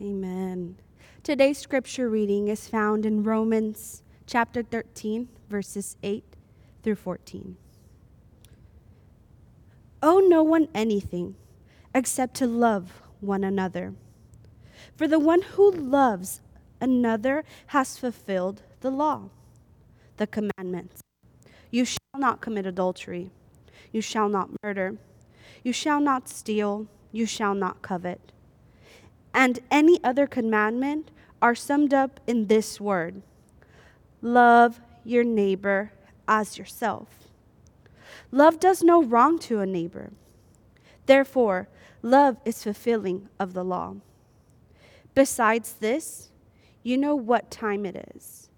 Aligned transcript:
Amen. 0.00 0.76
Today's 1.24 1.58
scripture 1.58 2.08
reading 2.08 2.46
is 2.46 2.68
found 2.68 3.04
in 3.04 3.24
Romans 3.24 4.04
chapter 4.28 4.62
13, 4.62 5.28
verses 5.50 5.96
8 6.04 6.22
through 6.84 6.94
14. 6.94 7.56
Owe 10.00 10.20
no 10.20 10.44
one 10.44 10.68
anything 10.72 11.34
except 11.92 12.34
to 12.34 12.46
love 12.46 13.02
one 13.20 13.42
another. 13.42 13.94
For 14.94 15.08
the 15.08 15.18
one 15.18 15.42
who 15.42 15.68
loves 15.68 16.42
another 16.80 17.42
has 17.68 17.98
fulfilled 17.98 18.62
the 18.80 18.92
law, 18.92 19.30
the 20.16 20.28
commandments. 20.28 21.00
You 21.72 21.84
shall 21.84 21.98
not 22.18 22.40
commit 22.40 22.66
adultery. 22.66 23.32
You 23.90 24.00
shall 24.00 24.28
not 24.28 24.50
murder. 24.62 24.96
You 25.64 25.72
shall 25.72 26.00
not 26.00 26.28
steal. 26.28 26.86
You 27.10 27.26
shall 27.26 27.56
not 27.56 27.82
covet. 27.82 28.30
And 29.38 29.60
any 29.70 30.02
other 30.02 30.26
commandment 30.26 31.12
are 31.40 31.54
summed 31.54 31.94
up 31.94 32.18
in 32.26 32.48
this 32.48 32.80
word 32.80 33.22
love 34.20 34.80
your 35.04 35.22
neighbor 35.22 35.92
as 36.26 36.58
yourself. 36.58 37.06
Love 38.32 38.58
does 38.58 38.82
no 38.82 39.00
wrong 39.00 39.38
to 39.38 39.60
a 39.60 39.66
neighbor. 39.66 40.10
Therefore, 41.06 41.68
love 42.02 42.38
is 42.44 42.64
fulfilling 42.64 43.28
of 43.38 43.54
the 43.54 43.62
law. 43.62 43.94
Besides 45.14 45.74
this, 45.74 46.30
you 46.82 46.98
know 46.98 47.14
what 47.14 47.48
time 47.48 47.86
it 47.86 48.12
is, 48.16 48.50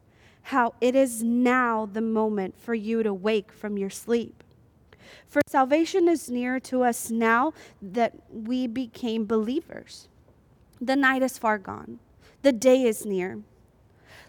how 0.45 0.73
it 0.81 0.95
is 0.97 1.23
now 1.23 1.91
the 1.93 2.01
moment 2.01 2.59
for 2.59 2.73
you 2.73 3.03
to 3.03 3.13
wake 3.13 3.53
from 3.53 3.77
your 3.77 3.91
sleep. 3.91 4.43
For 5.27 5.43
salvation 5.47 6.09
is 6.09 6.31
nearer 6.31 6.61
to 6.61 6.85
us 6.85 7.11
now 7.11 7.53
that 7.83 8.15
we 8.31 8.67
became 8.67 9.27
believers. 9.27 10.09
The 10.81 10.97
night 10.97 11.23
is 11.23 11.37
far 11.37 11.59
gone, 11.59 11.99
the 12.43 12.53
day 12.53 12.85
is 12.85 13.05
near. 13.05 13.43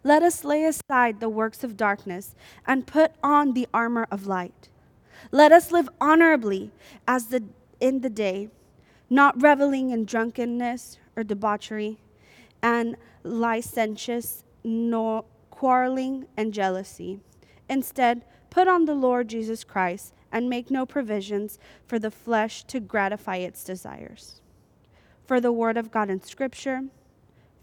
Let 0.03 0.23
us 0.23 0.44
lay 0.44 0.66
aside 0.66 1.19
the 1.19 1.30
works 1.30 1.63
of 1.63 1.77
darkness 1.77 2.35
and 2.66 2.88
put 2.88 3.13
on 3.23 3.53
the 3.53 3.67
armor 3.73 4.08
of 4.11 4.27
light. 4.27 4.67
Let 5.31 5.52
us 5.52 5.71
live 5.71 5.88
honorably 6.02 6.71
as 7.08 7.27
the, 7.27 7.43
in 7.80 8.02
the 8.02 8.09
day, 8.09 8.49
not 9.09 9.41
reveling 9.41 9.91
in 9.91 10.05
drunkenness 10.05 10.97
or 11.16 11.23
debauchery 11.23 11.99
and 12.61 12.97
licentious, 13.23 14.43
nor 14.63 15.25
quarreling 15.52 16.25
and 16.36 16.53
jealousy. 16.53 17.19
Instead, 17.69 18.23
put 18.49 18.67
on 18.67 18.86
the 18.86 18.95
Lord 18.95 19.27
Jesus 19.27 19.63
Christ 19.63 20.13
and 20.31 20.49
make 20.49 20.71
no 20.71 20.86
provisions 20.86 21.59
for 21.86 21.99
the 21.99 22.11
flesh 22.11 22.63
to 22.65 22.80
gratify 22.80 23.38
its 23.38 23.63
desires. 23.63 24.41
For 25.31 25.39
the 25.39 25.53
word 25.53 25.77
of 25.77 25.91
God 25.91 26.09
in 26.09 26.21
Scripture, 26.21 26.81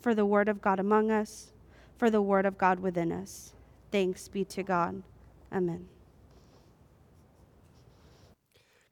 for 0.00 0.14
the 0.14 0.24
word 0.24 0.48
of 0.48 0.62
God 0.62 0.80
among 0.80 1.10
us, 1.10 1.52
for 1.98 2.08
the 2.08 2.22
word 2.22 2.46
of 2.46 2.56
God 2.56 2.80
within 2.80 3.12
us. 3.12 3.52
Thanks 3.92 4.26
be 4.26 4.42
to 4.46 4.62
God. 4.62 5.02
Amen. 5.52 5.86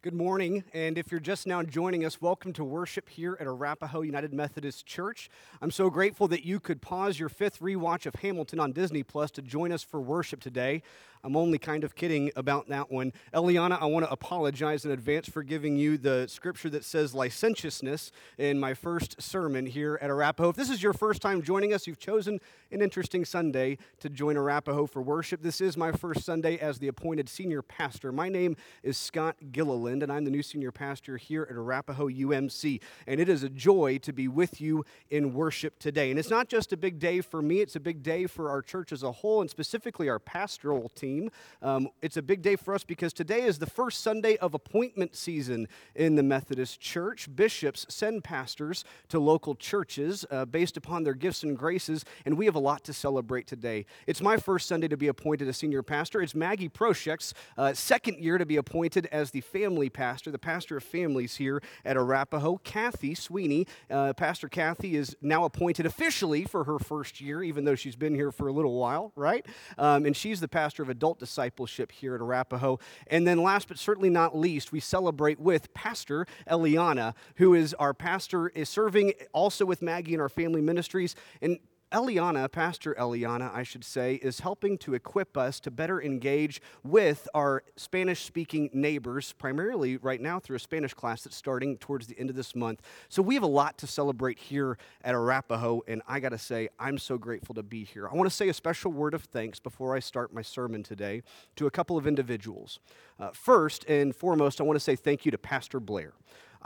Good 0.03 0.13
morning, 0.13 0.63
and 0.75 0.99
if 0.99 1.11
you're 1.11 1.21
just 1.21 1.47
now 1.47 1.63
joining 1.63 2.05
us, 2.05 2.21
welcome 2.21 2.53
to 2.53 2.65
worship 2.65 3.09
here 3.09 3.37
at 3.41 3.47
Arapahoe 3.47 4.03
United 4.03 4.35
Methodist 4.35 4.85
Church. 4.85 5.31
I'm 5.63 5.71
so 5.71 5.89
grateful 5.89 6.29
that 6.29 6.45
you 6.45 6.61
could 6.61 6.83
pause 6.83 7.19
your 7.19 7.31
fifth 7.31 7.61
rewatch 7.61 8.05
of 8.05 8.17
Hamilton 8.17 8.61
on 8.61 8.73
Disney 8.73 9.03
Plus 9.03 9.31
to 9.33 9.43
join 9.43 9.73
us 9.73 9.83
for 9.83 10.01
worship 10.03 10.41
today. 10.41 10.83
I'm 11.27 11.35
only 11.35 11.59
kind 11.59 11.83
of 11.83 11.97
kidding 11.97 12.31
about 12.37 12.69
that 12.69 12.89
one. 12.89 13.13
Eliana, 13.35 13.83
I 13.83 13.87
want 13.87 14.07
to 14.07 14.13
apologize 14.13 14.85
in 14.85 14.93
advance 14.93 15.29
for 15.29 15.43
giving 15.43 15.77
you 15.77 15.99
the 15.99 16.29
scripture 16.29 16.71
that 16.71 16.85
says 16.85 17.17
licentiousness 17.17 18.13
in 18.39 18.61
my 18.61 18.75
first 18.75 19.21
sermon 19.21 19.67
here 19.67 19.99
at 20.01 20.09
Arapahoe. 20.09 20.51
If 20.51 20.57
this 20.57 20.71
is 20.71 20.85
your 20.85 20.93
first 20.93 21.21
time 21.21 21.43
joining 21.43 21.73
us, 21.73 21.85
you've 21.89 21.99
chosen 21.99 22.39
an 22.71 22.81
interesting 22.81 23.25
Sunday 23.25 23.79
to 23.99 24.09
join 24.09 24.37
Arapahoe 24.37 24.87
for 24.87 25.03
worship. 25.03 25.43
This 25.43 25.61
is 25.61 25.77
my 25.77 25.91
first 25.91 26.25
Sunday 26.25 26.59
as 26.59 26.79
the 26.79 26.87
appointed 26.87 27.29
senior 27.29 27.61
pastor. 27.61 28.13
My 28.13 28.29
name 28.29 28.57
is 28.85 28.97
Scott 28.97 29.35
Gilliland, 29.51 30.05
and 30.05 30.13
I'm 30.13 30.25
the 30.25 30.31
new 30.31 30.45
senior 30.45 30.71
pastor 30.71 31.17
here 31.17 31.45
at 31.51 31.57
Arapahoe 31.57 32.09
UMC. 32.09 32.81
And 33.09 33.21
it 33.21 33.29
is 33.29 33.43
a 33.43 33.49
joy 33.49 33.99
to 33.99 34.13
be 34.13 34.29
with 34.29 34.61
you 34.61 34.85
in 35.11 35.35
worship 35.35 35.81
today. 35.81 36.11
And 36.11 36.21
it's 36.21 36.31
not 36.31 36.47
just 36.49 36.73
a 36.73 36.77
big 36.77 37.01
day 37.01 37.21
for 37.21 37.43
me, 37.43 37.63
it's 37.63 37.75
a 37.75 37.81
big 37.81 38.05
day 38.05 38.29
for 38.29 38.49
our 38.49 38.63
church 38.63 38.93
as 38.93 39.03
a 39.03 39.11
whole, 39.11 39.41
and 39.41 39.51
specifically 39.51 40.09
our 40.09 40.21
pastoral 40.21 40.89
team 40.91 41.16
Um, 41.63 41.89
it's 42.03 42.17
a 42.17 42.23
big 42.23 42.43
day 42.43 42.57
for 42.57 42.75
us 42.75 42.85
because 42.85 43.13
today 43.13 43.43
is 43.43 43.59
the 43.59 43.67
first 43.67 44.03
Sunday 44.03 44.37
of 44.37 44.55
appointment 44.55 45.17
season 45.17 45.69
in 45.95 46.15
the 46.15 46.23
Methodist 46.23 46.81
Church. 46.81 47.29
Bishops 47.35 47.87
send 47.89 48.25
pastors 48.25 48.85
to 49.09 49.19
local 49.19 49.55
churches 49.55 50.25
uh, 50.31 50.45
based 50.45 50.77
upon 50.77 51.05
their 51.05 51.15
gifts 51.15 51.43
and 51.43 51.57
graces, 51.57 52.05
and 52.25 52.37
we 52.37 52.47
have 52.47 52.55
a 52.55 52.61
lot 52.61 52.85
to 52.85 52.93
celebrate 52.93 53.47
today. 53.47 53.87
It's 54.07 54.21
my 54.21 54.37
first 54.37 54.69
Sunday 54.69 54.89
to 54.89 54.97
be 54.97 55.09
appointed 55.09 55.49
a 55.49 55.53
senior 55.53 55.83
pastor. 55.83 56.21
It's 56.21 56.35
Maggie 56.35 56.69
Proshek's 56.69 57.35
uh, 57.57 57.73
second 57.73 58.19
year 58.19 58.39
to 58.39 58.47
be 58.47 58.57
appointed 58.57 59.07
as 59.13 59.31
the 59.31 59.41
family 59.41 59.89
pastor, 59.89 60.31
the 60.31 60.39
pastor 60.39 60.77
of 60.77 60.83
families 60.83 61.37
here 61.37 61.63
at 61.85 61.97
Arapahoe. 61.97 62.59
Kathy 62.65 63.15
Sweeney, 63.15 63.67
uh, 63.91 64.13
Pastor 64.15 64.49
Kathy, 64.49 64.97
is 64.97 65.17
now 65.21 65.45
appointed 65.45 65.87
officially 65.87 66.45
for 66.45 66.65
her 66.65 66.79
first 66.79 67.21
year, 67.21 67.43
even 67.43 67.65
though 67.65 67.75
she's 67.75 67.97
been 67.97 68.15
here 68.15 68.33
for 68.33 68.49
a 68.49 68.53
little 68.53 68.75
while, 68.75 69.13
right? 69.15 69.47
Um, 69.79 70.05
and 70.05 70.17
she's 70.17 70.41
the 70.41 70.49
pastor 70.49 70.83
of 70.83 70.89
adult 70.89 71.06
adult 71.07 71.21
discipleship 71.21 71.93
here 71.93 72.17
at 72.17 72.21
Arapahoe. 72.21 72.79
And 73.07 73.25
then, 73.29 73.41
last 73.41 73.69
but 73.69 73.79
certainly 73.79 74.11
not 74.11 74.37
least, 74.37 74.73
we 74.73 74.81
celebrate 74.81 75.39
with 75.39 75.73
Pastor 75.73 76.27
Eliana, 76.51 77.15
who 77.37 77.55
is 77.55 77.75
our 77.75 77.95
pastor, 77.95 78.49
is 78.49 78.69
serving 78.69 79.13
also 79.33 79.65
with 79.65 79.83
Maggie 79.83 80.15
in 80.15 80.21
our 80.21 80.29
family 80.29 80.61
ministries. 80.61 81.15
And 81.41 81.61
Eliana, 81.93 82.51
Pastor 82.51 82.97
Eliana, 82.99 83.55
I 83.55 83.63
should 83.63 83.85
say, 83.85 84.17
is 84.17 84.41
helping 84.41 84.77
to 84.79 84.95
equip 84.95 85.37
us 85.37 85.61
to 85.61 85.71
better 85.71 86.03
engage 86.03 86.61
with 86.83 87.29
our 87.33 87.63
Spanish 87.77 88.25
speaking 88.25 88.71
neighbors, 88.73 89.33
primarily 89.35 89.97
right 89.97 90.21
now 90.21 90.41
through 90.41 90.57
a 90.57 90.61
Spanish 90.61 90.95
class 90.95 91.23
that's 91.23 91.37
starting 91.37 91.77
towards 91.77 92.09
the 92.09 92.19
end 92.19 92.29
of 92.29 92.35
this 92.35 92.57
month. 92.57 92.83
So 93.09 93.23
we 93.23 93.35
have 93.35 93.45
a 93.45 93.49
lot 93.49 93.79
to 93.79 93.87
celebrate 93.87 94.39
here 94.39 94.79
at 95.05 95.15
Arapahoe, 95.15 95.83
and 95.87 96.03
I 96.09 96.19
got 96.19 96.31
to 96.31 96.39
say, 96.39 96.69
I'm 96.81 96.99
so 96.99 97.19
grateful 97.19 97.55
to 97.55 97.63
be 97.63 97.85
here. 97.85 98.09
I 98.09 98.15
want 98.15 98.29
to 98.29 98.35
say 98.35 98.49
a 98.49 98.55
special 98.55 98.91
word 98.91 99.15
of 99.15 99.23
thanks 99.23 99.61
before 99.61 99.95
I 99.95 100.01
start 100.01 100.35
my 100.35 100.43
sermon 100.43 100.83
today 100.83 101.23
to 101.55 101.69
a 101.69 101.71
couple 101.71 101.97
of 101.97 102.07
individuals. 102.07 102.81
Uh, 103.21 103.31
first 103.33 103.85
and 103.89 104.15
foremost, 104.15 104.61
I 104.61 104.65
want 104.65 104.77
to 104.77 104.81
say 104.81 104.97
thank 104.97 105.25
you 105.25 105.31
to 105.31 105.39
Pastor 105.39 105.79
Blair. 105.79 106.15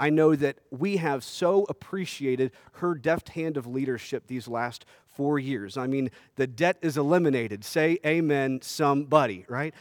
I 0.01 0.09
know 0.09 0.35
that 0.35 0.57
we 0.71 0.97
have 0.97 1.23
so 1.23 1.67
appreciated 1.69 2.53
her 2.75 2.95
deft 2.95 3.31
hand 3.31 3.59
of 3.59 3.67
leadership 3.67 4.27
these 4.27 4.49
last 4.49 4.87
four 5.13 5.39
years. 5.39 5.77
I 5.77 5.87
mean, 5.87 6.11
the 6.37 6.47
debt 6.47 6.77
is 6.83 6.97
eliminated. 6.97 7.65
Say 7.65 7.99
amen, 8.05 8.61
somebody, 8.63 9.45
right? 9.49 9.75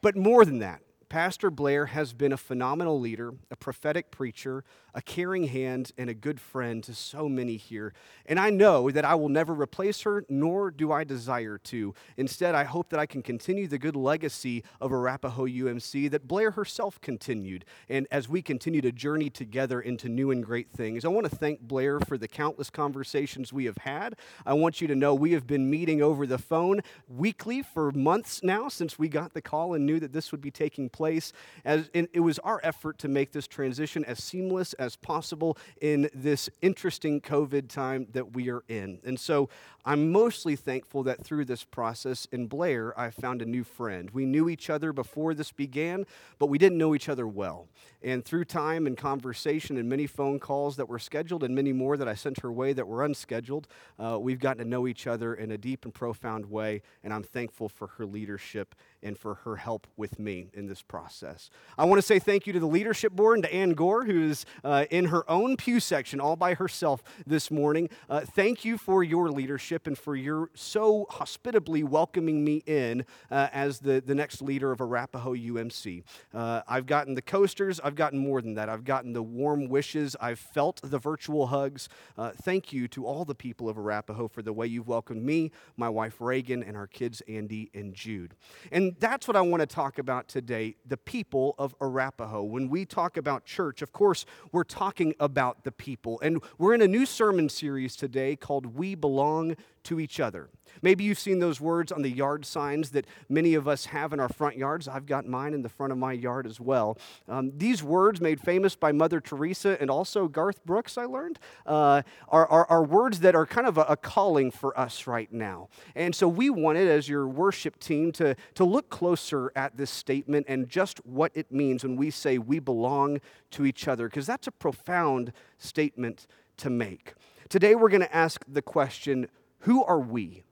But 0.00 0.16
more 0.16 0.44
than 0.44 0.58
that, 0.58 0.80
Pastor 1.08 1.50
Blair 1.50 1.86
has 1.86 2.12
been 2.12 2.32
a 2.32 2.36
phenomenal 2.36 2.98
leader, 2.98 3.34
a 3.50 3.56
prophetic 3.56 4.10
preacher, 4.10 4.64
a 4.94 5.02
caring 5.02 5.44
hand, 5.44 5.92
and 5.98 6.08
a 6.08 6.14
good 6.14 6.40
friend 6.40 6.82
to 6.84 6.94
so 6.94 7.28
many 7.28 7.56
here. 7.56 7.92
And 8.26 8.38
I 8.38 8.50
know 8.50 8.90
that 8.90 9.04
I 9.04 9.14
will 9.14 9.28
never 9.28 9.52
replace 9.52 10.02
her, 10.02 10.24
nor 10.28 10.70
do 10.70 10.92
I 10.92 11.04
desire 11.04 11.58
to. 11.58 11.94
Instead, 12.16 12.54
I 12.54 12.64
hope 12.64 12.90
that 12.90 13.00
I 13.00 13.06
can 13.06 13.22
continue 13.22 13.66
the 13.66 13.78
good 13.78 13.96
legacy 13.96 14.64
of 14.80 14.92
Arapahoe 14.92 15.46
UMC 15.46 16.10
that 16.10 16.28
Blair 16.28 16.52
herself 16.52 17.00
continued. 17.00 17.64
And 17.88 18.06
as 18.10 18.28
we 18.28 18.40
continue 18.42 18.80
to 18.82 18.92
journey 18.92 19.30
together 19.30 19.80
into 19.80 20.08
new 20.08 20.30
and 20.30 20.44
great 20.44 20.70
things, 20.70 21.04
I 21.04 21.08
want 21.08 21.28
to 21.28 21.36
thank 21.36 21.60
Blair 21.60 22.00
for 22.00 22.16
the 22.16 22.28
countless 22.28 22.70
conversations 22.70 23.52
we 23.52 23.64
have 23.64 23.78
had. 23.78 24.14
I 24.46 24.54
want 24.54 24.80
you 24.80 24.88
to 24.88 24.94
know 24.94 25.14
we 25.14 25.32
have 25.32 25.46
been 25.46 25.68
meeting 25.70 26.02
over 26.02 26.26
the 26.26 26.38
phone 26.38 26.80
weekly 27.08 27.62
for 27.62 27.90
months 27.92 28.42
now 28.42 28.68
since 28.68 28.98
we 28.98 29.08
got 29.08 29.34
the 29.34 29.42
call 29.42 29.74
and 29.74 29.84
knew 29.84 30.00
that 30.00 30.12
this 30.12 30.30
would 30.30 30.40
be 30.40 30.50
taking 30.50 30.88
place. 30.94 31.32
As, 31.64 31.90
it 31.92 32.20
was 32.20 32.38
our 32.38 32.60
effort 32.62 32.98
to 33.00 33.08
make 33.08 33.32
this 33.32 33.46
transition 33.46 34.04
as 34.04 34.22
seamless 34.22 34.72
as 34.74 34.96
possible 34.96 35.58
in 35.80 36.08
this 36.14 36.48
interesting 36.62 37.20
COVID 37.20 37.68
time 37.68 38.06
that 38.12 38.32
we 38.32 38.48
are 38.48 38.62
in. 38.68 39.00
And 39.04 39.18
so 39.18 39.48
I'm 39.86 40.12
mostly 40.12 40.56
thankful 40.56 41.02
that 41.02 41.22
through 41.22 41.44
this 41.44 41.62
process 41.62 42.26
in 42.32 42.46
Blair, 42.46 42.98
I 42.98 43.10
found 43.10 43.42
a 43.42 43.46
new 43.46 43.64
friend. 43.64 44.10
We 44.12 44.24
knew 44.24 44.48
each 44.48 44.70
other 44.70 44.94
before 44.94 45.34
this 45.34 45.52
began, 45.52 46.06
but 46.38 46.46
we 46.46 46.56
didn't 46.56 46.78
know 46.78 46.94
each 46.94 47.10
other 47.10 47.26
well. 47.28 47.68
And 48.02 48.24
through 48.24 48.46
time 48.46 48.86
and 48.86 48.96
conversation 48.96 49.76
and 49.76 49.88
many 49.88 50.06
phone 50.06 50.38
calls 50.38 50.76
that 50.76 50.88
were 50.88 50.98
scheduled 50.98 51.42
and 51.42 51.54
many 51.54 51.72
more 51.72 51.96
that 51.98 52.08
I 52.08 52.14
sent 52.14 52.40
her 52.40 52.52
way 52.52 52.72
that 52.72 52.86
were 52.86 53.04
unscheduled, 53.04 53.66
uh, 53.98 54.18
we've 54.18 54.38
gotten 54.38 54.62
to 54.62 54.68
know 54.68 54.86
each 54.86 55.06
other 55.06 55.34
in 55.34 55.50
a 55.50 55.58
deep 55.58 55.84
and 55.84 55.92
profound 55.92 56.46
way. 56.46 56.82
And 57.02 57.12
I'm 57.12 57.22
thankful 57.22 57.68
for 57.68 57.88
her 57.98 58.06
leadership 58.06 58.74
and 59.02 59.18
for 59.18 59.34
her 59.34 59.56
help 59.56 59.86
with 59.96 60.18
me 60.18 60.48
in 60.54 60.66
this 60.66 60.80
process. 60.80 61.50
I 61.76 61.84
want 61.84 61.98
to 61.98 62.06
say 62.06 62.18
thank 62.18 62.46
you 62.46 62.52
to 62.54 62.60
the 62.60 62.66
leadership 62.66 63.12
board 63.12 63.36
and 63.36 63.44
to 63.44 63.52
Ann 63.52 63.72
Gore, 63.72 64.04
who 64.04 64.30
is 64.30 64.46
uh, 64.62 64.86
in 64.90 65.06
her 65.06 65.30
own 65.30 65.56
pew 65.56 65.78
section 65.78 66.20
all 66.20 66.36
by 66.36 66.54
herself 66.54 67.02
this 67.26 67.50
morning. 67.50 67.90
Uh, 68.08 68.20
thank 68.20 68.64
you 68.64 68.78
for 68.78 69.04
your 69.04 69.30
leadership 69.30 69.73
and 69.74 69.98
for 69.98 70.14
your 70.14 70.50
so 70.54 71.06
hospitably 71.10 71.82
welcoming 71.82 72.44
me 72.44 72.62
in 72.66 73.04
uh, 73.30 73.48
as 73.52 73.80
the, 73.80 74.00
the 74.00 74.14
next 74.14 74.40
leader 74.40 74.70
of 74.70 74.80
Arapahoe 74.80 75.34
UMC. 75.34 76.04
Uh, 76.32 76.62
I've 76.68 76.86
gotten 76.86 77.14
the 77.14 77.22
coasters, 77.22 77.80
I've 77.80 77.96
gotten 77.96 78.18
more 78.18 78.40
than 78.40 78.54
that. 78.54 78.68
I've 78.68 78.84
gotten 78.84 79.12
the 79.12 79.22
warm 79.22 79.68
wishes, 79.68 80.16
I've 80.20 80.38
felt 80.38 80.80
the 80.82 80.98
virtual 80.98 81.48
hugs. 81.48 81.88
Uh, 82.16 82.30
thank 82.30 82.72
you 82.72 82.86
to 82.88 83.04
all 83.04 83.24
the 83.24 83.34
people 83.34 83.68
of 83.68 83.76
Arapahoe 83.76 84.28
for 84.28 84.42
the 84.42 84.52
way 84.52 84.66
you've 84.66 84.88
welcomed 84.88 85.24
me, 85.24 85.50
my 85.76 85.88
wife 85.88 86.20
Reagan, 86.20 86.62
and 86.62 86.76
our 86.76 86.86
kids 86.86 87.20
Andy 87.28 87.70
and 87.74 87.94
Jude. 87.94 88.34
And 88.70 88.94
that's 89.00 89.26
what 89.26 89.36
I 89.36 89.40
want 89.40 89.60
to 89.60 89.66
talk 89.66 89.98
about 89.98 90.28
today 90.28 90.76
the 90.86 90.96
people 90.96 91.56
of 91.58 91.74
Arapahoe. 91.80 92.42
When 92.42 92.68
we 92.68 92.84
talk 92.84 93.16
about 93.16 93.44
church, 93.44 93.82
of 93.82 93.92
course, 93.92 94.24
we're 94.52 94.62
talking 94.62 95.14
about 95.18 95.64
the 95.64 95.72
people. 95.72 96.20
And 96.20 96.40
we're 96.58 96.74
in 96.74 96.82
a 96.82 96.88
new 96.88 97.06
sermon 97.06 97.48
series 97.48 97.96
today 97.96 98.36
called 98.36 98.76
We 98.76 98.94
Belong 98.94 99.56
to 99.84 100.00
Each 100.00 100.18
Other. 100.20 100.48
Maybe 100.82 101.04
you've 101.04 101.18
seen 101.18 101.38
those 101.38 101.60
words 101.60 101.92
on 101.92 102.02
the 102.02 102.10
yard 102.10 102.44
signs 102.44 102.90
that 102.90 103.06
many 103.28 103.54
of 103.54 103.68
us 103.68 103.86
have 103.86 104.12
in 104.12 104.20
our 104.20 104.28
front 104.28 104.56
yards. 104.56 104.88
I've 104.88 105.06
got 105.06 105.26
mine 105.26 105.54
in 105.54 105.62
the 105.62 105.68
front 105.68 105.92
of 105.92 105.98
my 105.98 106.12
yard 106.12 106.46
as 106.46 106.60
well. 106.60 106.98
Um, 107.28 107.52
these 107.56 107.82
words, 107.82 108.20
made 108.20 108.40
famous 108.40 108.74
by 108.74 108.92
Mother 108.92 109.20
Teresa 109.20 109.80
and 109.80 109.90
also 109.90 110.28
Garth 110.28 110.64
Brooks, 110.64 110.98
I 110.98 111.04
learned, 111.04 111.38
uh, 111.66 112.02
are, 112.28 112.46
are, 112.46 112.66
are, 112.66 112.82
words 112.82 113.20
that 113.20 113.34
are 113.34 113.46
kind 113.46 113.66
of 113.66 113.78
a, 113.78 113.82
a, 113.82 113.96
calling 113.96 114.50
for 114.50 114.78
us 114.78 115.06
right 115.06 115.32
now. 115.32 115.68
And 115.94 116.14
so 116.14 116.28
we 116.28 116.50
wanted, 116.50 116.88
as 116.88 117.08
your 117.08 117.26
worship 117.26 117.78
team, 117.78 118.12
to, 118.12 118.36
to 118.54 118.64
look 118.64 118.90
closer 118.90 119.52
at 119.56 119.76
this 119.76 119.90
statement 119.90 120.46
and 120.48 120.68
just 120.68 121.04
what 121.06 121.32
it 121.34 121.50
means 121.52 121.82
when 121.82 121.96
we 121.96 122.10
say 122.10 122.38
we 122.38 122.58
belong 122.58 123.20
to 123.52 123.64
each 123.64 123.88
other, 123.88 124.08
because 124.08 124.26
that's 124.26 124.46
a 124.46 124.52
profound 124.52 125.32
statement 125.58 126.26
to 126.58 126.70
make. 126.70 127.14
Today, 127.48 127.74
we're 127.74 127.88
going 127.88 128.00
to 128.00 128.14
ask 128.14 128.44
the 128.48 128.62
question 128.62 129.28
who 129.64 129.82
are 129.84 130.00
we? 130.00 130.44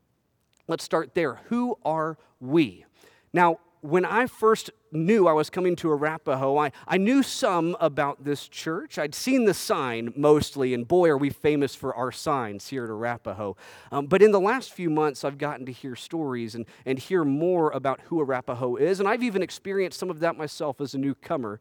Let's 0.69 0.85
start 0.85 1.15
there. 1.15 1.41
Who 1.47 1.79
are 1.85 2.19
we? 2.41 2.85
Now, 3.33 3.59
when 3.83 4.05
I 4.05 4.27
first 4.27 4.71
knew 4.93 5.27
I 5.27 5.33
was 5.33 5.51
coming 5.51 5.75
to 5.77 5.91
Arapahoe, 5.91 6.57
I, 6.57 6.73
I 6.87 6.99
knew 6.99 7.23
some 7.23 7.77
about 7.81 8.25
this 8.25 8.47
church. 8.47 8.97
I'd 8.97 9.15
seen 9.15 9.45
the 9.45 9.55
sign 9.55 10.15
mostly, 10.17 10.73
and 10.73 10.87
boy, 10.87 11.09
are 11.11 11.19
we 11.19 11.31
famous 11.31 11.75
for 11.75 11.95
our 11.95 12.13
signs 12.13 12.69
here 12.69 12.85
at 12.85 12.91
Arapahoe. 12.91 13.57
Um, 13.91 14.07
but 14.07 14.23
in 14.23 14.31
the 14.31 14.41
last 14.41 14.73
few 14.73 14.89
months, 14.89 15.25
I've 15.25 15.37
gotten 15.37 15.67
to 15.67 15.73
hear 15.73 15.97
stories 15.97 16.55
and, 16.55 16.65
and 16.87 16.99
hear 16.99 17.25
more 17.25 17.71
about 17.73 18.01
who 18.03 18.21
Arapahoe 18.21 18.77
is, 18.77 19.01
and 19.01 19.09
I've 19.09 19.25
even 19.25 19.43
experienced 19.43 19.99
some 19.99 20.11
of 20.11 20.21
that 20.21 20.37
myself 20.39 20.81
as 20.81 20.95
a 20.95 20.99
newcomer. 20.99 21.59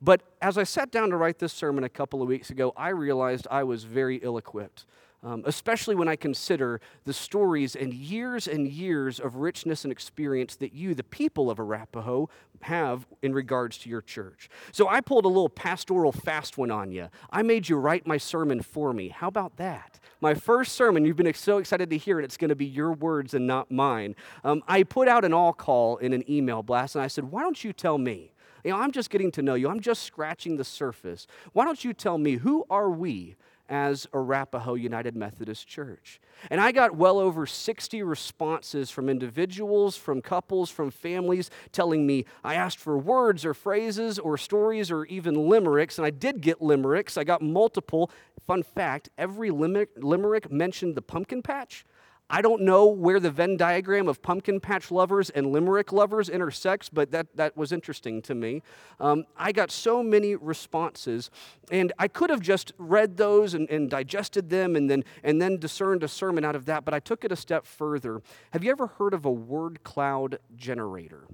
But 0.00 0.22
as 0.40 0.56
I 0.56 0.62
sat 0.62 0.92
down 0.92 1.10
to 1.10 1.16
write 1.16 1.38
this 1.38 1.52
sermon 1.52 1.82
a 1.82 1.88
couple 1.88 2.22
of 2.22 2.28
weeks 2.28 2.50
ago, 2.50 2.72
I 2.76 2.90
realized 2.90 3.48
I 3.50 3.64
was 3.64 3.84
very 3.84 4.18
ill 4.18 4.38
equipped 4.38 4.86
um, 5.24 5.42
especially 5.46 5.94
when 5.94 6.06
I 6.06 6.16
consider 6.16 6.80
the 7.04 7.14
stories 7.14 7.74
and 7.74 7.94
years 7.94 8.46
and 8.46 8.68
years 8.68 9.18
of 9.18 9.36
richness 9.36 9.84
and 9.84 9.90
experience 9.90 10.56
that 10.56 10.74
you, 10.74 10.94
the 10.94 11.02
people 11.02 11.50
of 11.50 11.58
Arapahoe, 11.58 12.28
have 12.60 13.06
in 13.22 13.32
regards 13.32 13.78
to 13.78 13.88
your 13.88 14.02
church. 14.02 14.48
So 14.70 14.86
I 14.86 15.00
pulled 15.00 15.24
a 15.24 15.28
little 15.28 15.48
pastoral 15.48 16.12
fast 16.12 16.58
one 16.58 16.70
on 16.70 16.92
you. 16.92 17.08
I 17.30 17.42
made 17.42 17.68
you 17.68 17.76
write 17.76 18.06
my 18.06 18.18
sermon 18.18 18.62
for 18.62 18.92
me. 18.92 19.08
How 19.08 19.28
about 19.28 19.56
that? 19.56 19.98
My 20.20 20.34
first 20.34 20.72
sermon, 20.74 21.04
you've 21.04 21.16
been 21.16 21.32
so 21.34 21.58
excited 21.58 21.90
to 21.90 21.98
hear 21.98 22.20
it, 22.20 22.24
it's 22.24 22.36
going 22.36 22.50
to 22.50 22.54
be 22.54 22.66
your 22.66 22.92
words 22.92 23.34
and 23.34 23.46
not 23.46 23.70
mine. 23.70 24.14
Um, 24.44 24.62
I 24.68 24.82
put 24.82 25.08
out 25.08 25.24
an 25.24 25.32
all 25.32 25.52
call 25.52 25.96
in 25.98 26.12
an 26.12 26.30
email 26.30 26.62
blast 26.62 26.94
and 26.94 27.04
I 27.04 27.08
said, 27.08 27.24
Why 27.24 27.42
don't 27.42 27.62
you 27.64 27.72
tell 27.72 27.98
me? 27.98 28.32
You 28.62 28.70
know, 28.70 28.78
I'm 28.78 28.92
just 28.92 29.10
getting 29.10 29.30
to 29.32 29.42
know 29.42 29.54
you. 29.54 29.68
I'm 29.68 29.80
just 29.80 30.02
scratching 30.02 30.56
the 30.56 30.64
surface. 30.64 31.26
Why 31.52 31.66
don't 31.66 31.84
you 31.84 31.92
tell 31.92 32.16
me 32.16 32.36
who 32.36 32.64
are 32.70 32.90
we 32.90 33.36
as 33.68 34.06
Arapahoe 34.12 34.74
United 34.74 35.16
Methodist 35.16 35.66
Church. 35.66 36.20
And 36.50 36.60
I 36.60 36.72
got 36.72 36.96
well 36.96 37.18
over 37.18 37.46
60 37.46 38.02
responses 38.02 38.90
from 38.90 39.08
individuals, 39.08 39.96
from 39.96 40.20
couples, 40.20 40.70
from 40.70 40.90
families 40.90 41.50
telling 41.72 42.06
me 42.06 42.24
I 42.42 42.54
asked 42.54 42.78
for 42.78 42.98
words 42.98 43.44
or 43.44 43.54
phrases 43.54 44.18
or 44.18 44.36
stories 44.36 44.90
or 44.90 45.04
even 45.06 45.48
limericks, 45.48 45.98
and 45.98 46.06
I 46.06 46.10
did 46.10 46.40
get 46.40 46.60
limericks. 46.60 47.16
I 47.16 47.24
got 47.24 47.42
multiple. 47.42 48.10
Fun 48.46 48.62
fact 48.62 49.08
every 49.16 49.50
limerick 49.50 50.50
mentioned 50.50 50.94
the 50.94 51.02
pumpkin 51.02 51.42
patch. 51.42 51.86
I 52.34 52.42
don't 52.42 52.62
know 52.62 52.86
where 52.86 53.20
the 53.20 53.30
Venn 53.30 53.56
diagram 53.56 54.08
of 54.08 54.20
pumpkin 54.20 54.58
patch 54.58 54.90
lovers 54.90 55.30
and 55.30 55.52
limerick 55.52 55.92
lovers 55.92 56.28
intersects, 56.28 56.88
but 56.88 57.12
that, 57.12 57.28
that 57.36 57.56
was 57.56 57.70
interesting 57.70 58.20
to 58.22 58.34
me. 58.34 58.60
Um, 58.98 59.22
I 59.36 59.52
got 59.52 59.70
so 59.70 60.02
many 60.02 60.34
responses, 60.34 61.30
and 61.70 61.92
I 61.96 62.08
could 62.08 62.30
have 62.30 62.40
just 62.40 62.72
read 62.76 63.18
those 63.18 63.54
and, 63.54 63.70
and 63.70 63.88
digested 63.88 64.50
them 64.50 64.74
and 64.74 64.90
then, 64.90 65.04
and 65.22 65.40
then 65.40 65.58
discerned 65.58 66.02
a 66.02 66.08
sermon 66.08 66.44
out 66.44 66.56
of 66.56 66.64
that, 66.64 66.84
but 66.84 66.92
I 66.92 66.98
took 66.98 67.24
it 67.24 67.30
a 67.30 67.36
step 67.36 67.66
further. 67.66 68.20
Have 68.50 68.64
you 68.64 68.72
ever 68.72 68.88
heard 68.88 69.14
of 69.14 69.24
a 69.24 69.30
word 69.30 69.84
cloud 69.84 70.40
generator? 70.56 71.28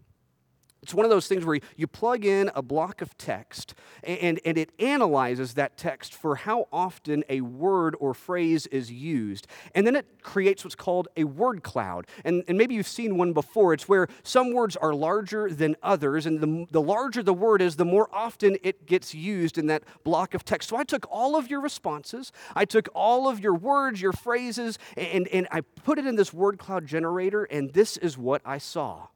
It's 0.83 0.95
one 0.95 1.05
of 1.05 1.11
those 1.11 1.29
things 1.29 1.45
where 1.45 1.61
you 1.77 1.87
plug 1.87 2.25
in 2.25 2.51
a 2.55 2.63
block 2.63 3.03
of 3.03 3.17
text 3.19 3.75
and, 4.03 4.41
and 4.47 4.57
it 4.57 4.71
analyzes 4.79 5.55
that 5.55 5.77
text 5.77 6.15
for 6.15 6.37
how 6.37 6.69
often 6.73 7.23
a 7.29 7.43
word 7.43 7.95
or 8.01 8.15
phrase 8.15 8.67
is 8.69 8.91
used. 8.91 9.47
And 9.75 9.87
then 9.87 9.95
it 9.95 10.23
creates 10.23 10.65
what's 10.65 10.75
called 10.75 11.09
a 11.19 11.25
word 11.25 11.63
cloud. 11.63 12.07
And, 12.25 12.45
and 12.49 12.57
maybe 12.57 12.75
you've 12.75 12.89
seen 12.89 13.19
one 13.19 13.35
before. 13.35 13.75
It's 13.75 13.89
where 13.89 14.09
some 14.23 14.55
words 14.55 14.75
are 14.77 14.95
larger 14.95 15.51
than 15.51 15.77
others. 15.83 16.25
And 16.25 16.41
the, 16.41 16.67
the 16.71 16.81
larger 16.81 17.23
the 17.23 17.35
word 17.35 17.61
is, 17.61 17.77
the 17.77 17.85
more 17.85 18.09
often 18.11 18.57
it 18.63 18.87
gets 18.87 19.15
used 19.15 19.59
in 19.59 19.67
that 19.67 19.83
block 20.03 20.33
of 20.33 20.47
text. 20.47 20.71
So 20.71 20.77
I 20.77 20.85
took 20.85 21.07
all 21.11 21.37
of 21.37 21.51
your 21.51 21.61
responses, 21.61 22.33
I 22.57 22.65
took 22.65 22.89
all 22.95 23.29
of 23.29 23.41
your 23.41 23.55
words, 23.55 24.01
your 24.01 24.13
phrases, 24.13 24.79
and, 24.97 25.29
and 25.29 25.47
I 25.51 25.61
put 25.61 25.99
it 25.99 26.07
in 26.07 26.17
this 26.17 26.33
word 26.33 26.59
cloud 26.59 26.87
generator. 26.87 27.45
And 27.45 27.75
this 27.75 27.99
is 27.99 28.17
what 28.17 28.41
I 28.47 28.57
saw. 28.57 29.09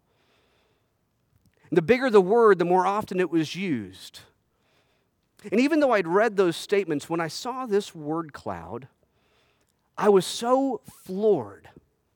The 1.75 1.83
bigger 1.83 2.09
the 2.09 2.21
word, 2.21 2.59
the 2.59 2.65
more 2.65 2.87
often 2.87 3.19
it 3.19 3.31
was 3.31 3.57
used. 3.57 4.21
And 5.51 5.61
even 5.61 5.81
though 5.81 5.93
I'd 5.93 6.07
read 6.07 6.37
those 6.37 6.57
statements, 6.57 7.11
when 7.11 7.21
I 7.21 7.29
saw 7.29 7.67
this 7.67 7.95
word 7.95 8.33
cloud, 8.33 8.89
I 9.99 10.09
was 10.09 10.25
so 10.25 10.81
floored. 11.05 11.69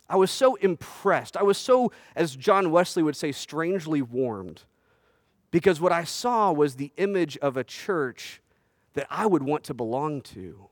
I 0.08 0.16
was 0.16 0.30
so 0.30 0.54
impressed. 0.56 1.36
I 1.36 1.42
was 1.42 1.58
so, 1.58 1.92
as 2.14 2.36
John 2.36 2.70
Wesley 2.70 3.02
would 3.02 3.16
say, 3.16 3.32
strangely 3.32 4.00
warmed. 4.00 4.62
Because 5.50 5.80
what 5.80 5.92
I 5.92 6.04
saw 6.04 6.52
was 6.52 6.76
the 6.76 6.92
image 6.96 7.36
of 7.38 7.56
a 7.56 7.64
church 7.64 8.40
that 8.94 9.06
I 9.10 9.26
would 9.26 9.42
want 9.42 9.64
to 9.64 9.74
belong 9.74 10.20
to 10.22 10.68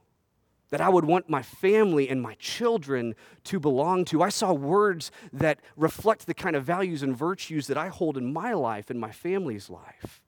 that 0.70 0.80
I 0.80 0.88
would 0.88 1.04
want 1.04 1.30
my 1.30 1.42
family 1.42 2.08
and 2.08 2.20
my 2.20 2.34
children 2.34 3.14
to 3.44 3.60
belong 3.60 4.04
to. 4.06 4.22
I 4.22 4.28
saw 4.28 4.52
words 4.52 5.10
that 5.32 5.60
reflect 5.76 6.26
the 6.26 6.34
kind 6.34 6.56
of 6.56 6.64
values 6.64 7.02
and 7.02 7.16
virtues 7.16 7.66
that 7.68 7.78
I 7.78 7.88
hold 7.88 8.16
in 8.16 8.32
my 8.32 8.52
life 8.52 8.90
and 8.90 8.98
my 8.98 9.12
family's 9.12 9.70
life. 9.70 10.20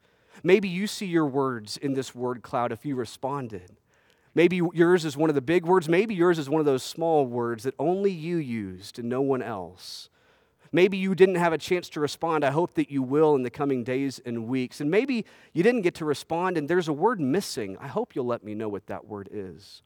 Maybe 0.43 0.69
you 0.69 0.87
see 0.87 1.07
your 1.07 1.27
words 1.27 1.77
in 1.77 1.95
this 1.95 2.15
word 2.15 2.43
cloud 2.43 2.71
if 2.71 2.87
you 2.87 2.95
responded. 2.95 3.77
Maybe 4.35 4.61
yours 4.73 5.05
is 5.05 5.17
one 5.17 5.31
of 5.31 5.35
the 5.35 5.41
big 5.41 5.65
words. 5.65 5.89
Maybe 5.89 6.15
yours 6.15 6.39
is 6.39 6.49
one 6.49 6.61
of 6.61 6.67
those 6.67 6.85
small 6.85 7.27
words 7.27 7.65
that 7.65 7.75
only 7.79 8.13
you 8.13 8.37
used 8.37 8.99
and 8.99 9.09
no 9.09 9.21
one 9.21 9.43
else. 9.43 10.11
Maybe 10.71 10.99
you 10.99 11.15
didn't 11.15 11.37
have 11.37 11.53
a 11.53 11.59
chance 11.59 11.89
to 11.91 12.01
respond. 12.01 12.45
I 12.45 12.51
hope 12.51 12.75
that 12.75 12.91
you 12.91 13.03
will 13.03 13.35
in 13.35 13.43
the 13.43 13.51
coming 13.51 13.83
days 13.83 14.21
and 14.25 14.47
weeks. 14.47 14.81
And 14.81 14.91
maybe 14.91 15.25
you 15.53 15.63
didn't 15.63 15.83
get 15.83 15.95
to 15.97 16.05
respond 16.05 16.57
and 16.57 16.69
there's 16.69 16.89
a 16.89 16.93
word 16.93 17.21
missing. 17.21 17.77
I 17.81 17.89
hope 17.89 18.15
you'll 18.15 18.27
let 18.27 18.45
me 18.45 18.55
know 18.55 18.69
what 18.69 18.87
that 18.87 19.07
word 19.07 19.29
is. 19.33 19.83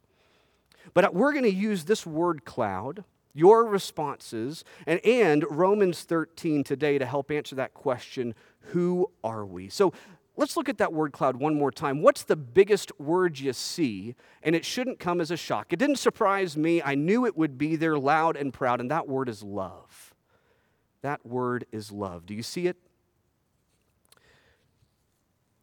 But 0.94 1.14
we're 1.14 1.32
going 1.32 1.44
to 1.44 1.52
use 1.52 1.84
this 1.84 2.06
word 2.06 2.44
cloud, 2.44 3.04
your 3.34 3.64
responses, 3.64 4.64
and, 4.86 5.04
and 5.04 5.44
Romans 5.50 6.02
13 6.02 6.64
today 6.64 6.98
to 6.98 7.06
help 7.06 7.30
answer 7.30 7.54
that 7.56 7.74
question 7.74 8.34
who 8.66 9.10
are 9.24 9.44
we? 9.44 9.68
So 9.68 9.92
let's 10.36 10.56
look 10.56 10.68
at 10.68 10.78
that 10.78 10.92
word 10.92 11.12
cloud 11.12 11.36
one 11.36 11.54
more 11.54 11.72
time. 11.72 12.02
What's 12.02 12.24
the 12.24 12.36
biggest 12.36 12.92
word 13.00 13.38
you 13.38 13.52
see? 13.52 14.14
And 14.42 14.54
it 14.54 14.64
shouldn't 14.64 14.98
come 14.98 15.20
as 15.20 15.30
a 15.30 15.36
shock. 15.36 15.72
It 15.72 15.78
didn't 15.78 15.96
surprise 15.96 16.56
me. 16.56 16.82
I 16.82 16.94
knew 16.94 17.26
it 17.26 17.36
would 17.36 17.58
be 17.58 17.76
there 17.76 17.98
loud 17.98 18.36
and 18.36 18.52
proud, 18.52 18.80
and 18.80 18.90
that 18.90 19.08
word 19.08 19.28
is 19.28 19.42
love. 19.42 20.14
That 21.02 21.26
word 21.26 21.66
is 21.72 21.90
love. 21.90 22.26
Do 22.26 22.34
you 22.34 22.42
see 22.42 22.66
it? 22.68 22.76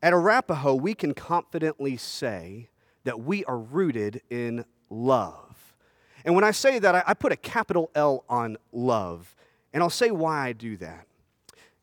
At 0.02 0.14
Arapahoe, 0.14 0.76
we 0.76 0.94
can 0.94 1.14
confidently 1.14 1.98
say 1.98 2.70
that 3.04 3.22
we 3.22 3.44
are 3.46 3.58
rooted 3.58 4.22
in 4.30 4.66
love. 4.90 5.76
And 6.26 6.36
when 6.36 6.44
I 6.44 6.52
say 6.52 6.80
that, 6.80 7.04
I, 7.08 7.14
put 7.14 7.32
a 7.32 7.38
capital 7.38 7.90
L 7.96 8.24
on 8.30 8.58
love. 8.72 9.36
And 9.74 9.82
I'll 9.82 9.90
say 9.90 10.12
why 10.12 10.48
I 10.48 10.54
do 10.54 10.78
that. 10.78 11.06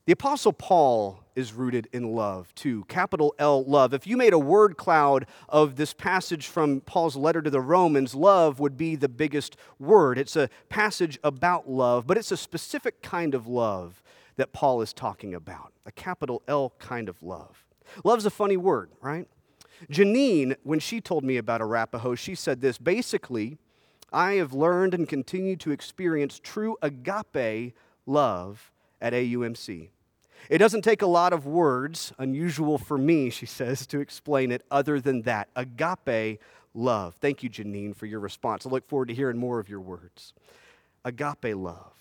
The 0.06 0.12
Apostle 0.12 0.52
Paul 0.52 1.24
is 1.34 1.52
rooted 1.52 1.88
in 1.92 2.14
love 2.14 2.54
too. 2.54 2.84
Capital 2.84 3.34
L, 3.38 3.64
love. 3.64 3.92
If 3.92 4.06
you 4.06 4.16
made 4.16 4.32
a 4.32 4.38
word 4.38 4.76
cloud 4.76 5.26
of 5.48 5.76
this 5.76 5.92
passage 5.92 6.46
from 6.46 6.80
Paul's 6.80 7.16
letter 7.16 7.42
to 7.42 7.50
the 7.50 7.60
Romans, 7.60 8.14
love 8.14 8.60
would 8.60 8.76
be 8.76 8.94
the 8.94 9.08
biggest 9.08 9.56
word. 9.78 10.16
It's 10.16 10.36
a 10.36 10.48
passage 10.68 11.18
about 11.24 11.68
love, 11.68 12.06
but 12.06 12.16
it's 12.16 12.30
a 12.30 12.36
specific 12.36 13.02
kind 13.02 13.34
of 13.34 13.48
love 13.48 14.02
that 14.36 14.52
Paul 14.52 14.80
is 14.80 14.92
talking 14.92 15.34
about 15.34 15.72
a 15.84 15.92
capital 15.92 16.42
L 16.46 16.72
kind 16.78 17.08
of 17.08 17.22
love. 17.22 17.64
Love's 18.04 18.26
a 18.26 18.30
funny 18.30 18.56
word, 18.56 18.90
right? 19.00 19.28
Janine, 19.90 20.56
when 20.62 20.80
she 20.80 21.00
told 21.00 21.24
me 21.24 21.36
about 21.36 21.60
Arapahoe, 21.60 22.14
she 22.14 22.34
said 22.34 22.60
this 22.60 22.78
basically, 22.78 23.58
I 24.12 24.34
have 24.34 24.52
learned 24.52 24.94
and 24.94 25.08
continue 25.08 25.56
to 25.56 25.70
experience 25.70 26.40
true 26.42 26.76
agape 26.82 27.74
love 28.06 28.70
at 29.00 29.12
AUMC. 29.12 29.88
It 30.48 30.58
doesn't 30.58 30.82
take 30.82 31.02
a 31.02 31.06
lot 31.06 31.32
of 31.32 31.46
words, 31.46 32.12
unusual 32.18 32.78
for 32.78 32.96
me, 32.96 33.30
she 33.30 33.46
says, 33.46 33.86
to 33.88 34.00
explain 34.00 34.52
it 34.52 34.62
other 34.70 35.00
than 35.00 35.22
that. 35.22 35.48
Agape 35.56 36.40
love. 36.74 37.14
Thank 37.16 37.42
you, 37.42 37.50
Janine, 37.50 37.96
for 37.96 38.06
your 38.06 38.20
response. 38.20 38.66
I 38.66 38.70
look 38.70 38.88
forward 38.88 39.08
to 39.08 39.14
hearing 39.14 39.38
more 39.38 39.58
of 39.58 39.68
your 39.68 39.80
words. 39.80 40.32
Agape 41.04 41.54
love. 41.56 41.92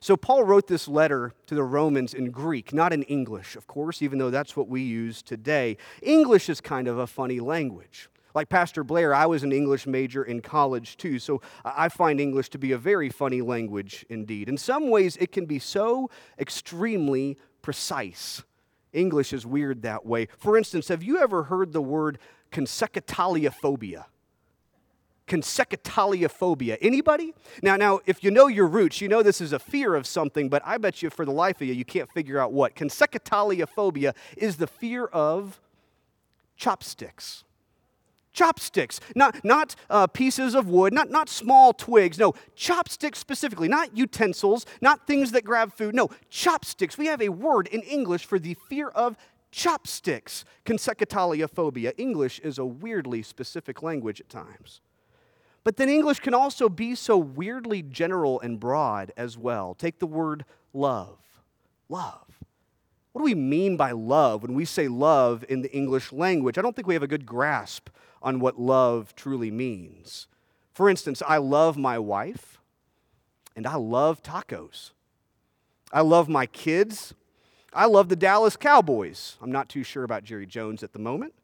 So, 0.00 0.16
Paul 0.16 0.44
wrote 0.44 0.66
this 0.66 0.88
letter 0.88 1.32
to 1.46 1.54
the 1.54 1.62
Romans 1.62 2.14
in 2.14 2.30
Greek, 2.30 2.72
not 2.72 2.92
in 2.92 3.02
English, 3.04 3.56
of 3.56 3.66
course, 3.66 4.02
even 4.02 4.18
though 4.18 4.30
that's 4.30 4.56
what 4.56 4.68
we 4.68 4.82
use 4.82 5.22
today. 5.22 5.76
English 6.02 6.48
is 6.48 6.60
kind 6.60 6.88
of 6.88 6.98
a 6.98 7.06
funny 7.06 7.40
language. 7.40 8.08
Like 8.34 8.48
Pastor 8.48 8.82
Blair, 8.82 9.14
I 9.14 9.26
was 9.26 9.42
an 9.42 9.52
English 9.52 9.86
major 9.86 10.24
in 10.24 10.40
college 10.40 10.96
too, 10.96 11.18
so 11.18 11.42
I 11.64 11.88
find 11.88 12.20
English 12.20 12.48
to 12.50 12.58
be 12.58 12.72
a 12.72 12.78
very 12.78 13.10
funny 13.10 13.42
language 13.42 14.06
indeed. 14.08 14.48
In 14.48 14.56
some 14.56 14.88
ways, 14.88 15.16
it 15.18 15.32
can 15.32 15.44
be 15.44 15.58
so 15.58 16.08
extremely 16.38 17.36
precise. 17.60 18.42
English 18.92 19.32
is 19.32 19.44
weird 19.46 19.82
that 19.82 20.06
way. 20.06 20.28
For 20.38 20.56
instance, 20.56 20.88
have 20.88 21.02
you 21.02 21.18
ever 21.18 21.44
heard 21.44 21.72
the 21.72 21.82
word 21.82 22.18
consecotaleophobia? 22.50 24.04
Consecutaliophobia. 25.32 26.76
Anybody? 26.82 27.32
Now, 27.62 27.76
now, 27.76 28.00
if 28.04 28.22
you 28.22 28.30
know 28.30 28.48
your 28.48 28.66
roots, 28.66 29.00
you 29.00 29.08
know 29.08 29.22
this 29.22 29.40
is 29.40 29.54
a 29.54 29.58
fear 29.58 29.94
of 29.94 30.06
something, 30.06 30.50
but 30.50 30.60
I 30.62 30.76
bet 30.76 31.02
you 31.02 31.08
for 31.08 31.24
the 31.24 31.32
life 31.32 31.62
of 31.62 31.68
you, 31.68 31.72
you 31.72 31.86
can't 31.86 32.10
figure 32.12 32.38
out 32.38 32.52
what. 32.52 32.74
Consecotaleophobia 32.76 34.14
is 34.36 34.58
the 34.58 34.66
fear 34.66 35.06
of 35.06 35.58
chopsticks. 36.54 37.44
Chopsticks, 38.34 39.00
not, 39.16 39.42
not 39.42 39.74
uh, 39.88 40.06
pieces 40.06 40.54
of 40.54 40.68
wood, 40.68 40.92
not, 40.92 41.08
not 41.08 41.30
small 41.30 41.72
twigs, 41.72 42.18
no, 42.18 42.34
chopsticks 42.54 43.18
specifically, 43.18 43.68
not 43.68 43.96
utensils, 43.96 44.66
not 44.82 45.06
things 45.06 45.32
that 45.32 45.44
grab 45.44 45.72
food, 45.72 45.94
no, 45.94 46.10
chopsticks. 46.28 46.98
We 46.98 47.06
have 47.06 47.22
a 47.22 47.30
word 47.30 47.68
in 47.68 47.80
English 47.80 48.26
for 48.26 48.38
the 48.38 48.52
fear 48.68 48.88
of 48.88 49.16
chopsticks, 49.50 50.44
consecotaleophobia. 50.66 51.94
English 51.96 52.38
is 52.40 52.58
a 52.58 52.66
weirdly 52.66 53.22
specific 53.22 53.82
language 53.82 54.20
at 54.20 54.28
times. 54.28 54.82
But 55.64 55.76
then 55.76 55.88
English 55.88 56.20
can 56.20 56.34
also 56.34 56.68
be 56.68 56.94
so 56.94 57.16
weirdly 57.16 57.82
general 57.82 58.40
and 58.40 58.58
broad 58.58 59.12
as 59.16 59.38
well. 59.38 59.74
Take 59.74 59.98
the 59.98 60.06
word 60.06 60.44
love. 60.72 61.18
Love. 61.88 62.40
What 63.12 63.20
do 63.20 63.24
we 63.24 63.34
mean 63.34 63.76
by 63.76 63.92
love 63.92 64.42
when 64.42 64.54
we 64.54 64.64
say 64.64 64.88
love 64.88 65.44
in 65.48 65.62
the 65.62 65.72
English 65.72 66.12
language? 66.12 66.58
I 66.58 66.62
don't 66.62 66.74
think 66.74 66.88
we 66.88 66.94
have 66.94 67.02
a 67.02 67.08
good 67.08 67.26
grasp 67.26 67.90
on 68.22 68.40
what 68.40 68.58
love 68.58 69.14
truly 69.14 69.50
means. 69.50 70.26
For 70.72 70.88
instance, 70.88 71.22
I 71.26 71.36
love 71.36 71.76
my 71.76 71.98
wife 71.98 72.58
and 73.54 73.66
I 73.66 73.76
love 73.76 74.22
tacos. 74.22 74.92
I 75.92 76.00
love 76.00 76.28
my 76.28 76.46
kids. 76.46 77.14
I 77.74 77.84
love 77.86 78.08
the 78.08 78.16
Dallas 78.16 78.56
Cowboys. 78.56 79.36
I'm 79.42 79.52
not 79.52 79.68
too 79.68 79.82
sure 79.84 80.04
about 80.04 80.24
Jerry 80.24 80.46
Jones 80.46 80.82
at 80.82 80.92
the 80.94 80.98
moment. 80.98 81.34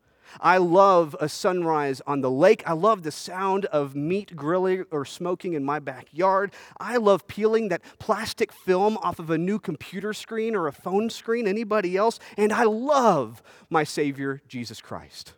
I 0.40 0.58
love 0.58 1.16
a 1.20 1.28
sunrise 1.28 2.00
on 2.06 2.20
the 2.20 2.30
lake. 2.30 2.62
I 2.66 2.72
love 2.72 3.02
the 3.02 3.10
sound 3.10 3.64
of 3.66 3.94
meat 3.94 4.36
grilling 4.36 4.84
or 4.90 5.04
smoking 5.04 5.54
in 5.54 5.64
my 5.64 5.78
backyard. 5.78 6.52
I 6.78 6.96
love 6.96 7.26
peeling 7.26 7.68
that 7.68 7.82
plastic 7.98 8.52
film 8.52 8.96
off 8.98 9.18
of 9.18 9.30
a 9.30 9.38
new 9.38 9.58
computer 9.58 10.12
screen 10.12 10.54
or 10.54 10.66
a 10.66 10.72
phone 10.72 11.10
screen. 11.10 11.46
Anybody 11.46 11.96
else? 11.96 12.18
And 12.36 12.52
I 12.52 12.64
love 12.64 13.42
my 13.70 13.84
Savior, 13.84 14.40
Jesus 14.48 14.80
Christ. 14.80 15.34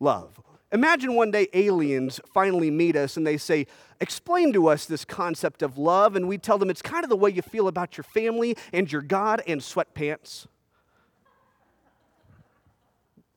Love. 0.00 0.40
Imagine 0.72 1.14
one 1.14 1.30
day 1.30 1.46
aliens 1.54 2.20
finally 2.32 2.68
meet 2.68 2.96
us 2.96 3.16
and 3.16 3.24
they 3.24 3.36
say, 3.36 3.66
Explain 4.00 4.52
to 4.52 4.66
us 4.66 4.86
this 4.86 5.04
concept 5.04 5.62
of 5.62 5.78
love. 5.78 6.16
And 6.16 6.26
we 6.28 6.36
tell 6.36 6.58
them 6.58 6.68
it's 6.68 6.82
kind 6.82 7.04
of 7.04 7.10
the 7.10 7.16
way 7.16 7.30
you 7.30 7.42
feel 7.42 7.68
about 7.68 7.96
your 7.96 8.04
family 8.04 8.56
and 8.72 8.90
your 8.90 9.00
God 9.00 9.40
and 9.46 9.60
sweatpants. 9.60 10.46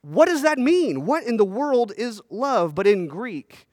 What 0.08 0.28
does 0.28 0.42
that 0.44 0.58
mean? 0.58 1.06
What 1.06 1.26
in 1.26 1.36
the 1.36 1.44
world 1.44 1.92
is 1.98 2.22
love? 2.30 2.74
But 2.74 2.88
in 2.88 3.08
Greek, 3.08 3.68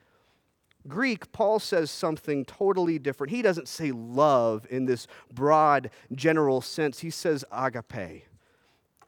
Greek, 0.89 1.31
Paul 1.31 1.61
says 1.61 1.93
something 1.93 2.45
totally 2.45 2.99
different. 2.99 3.31
He 3.31 3.41
doesn't 3.41 3.69
say 3.69 3.93
love 3.93 4.67
in 4.69 4.87
this 4.87 5.07
broad, 5.33 5.91
general 6.13 6.61
sense. 6.61 6.99
He 6.99 7.11
says 7.11 7.45
agape, 7.53 8.25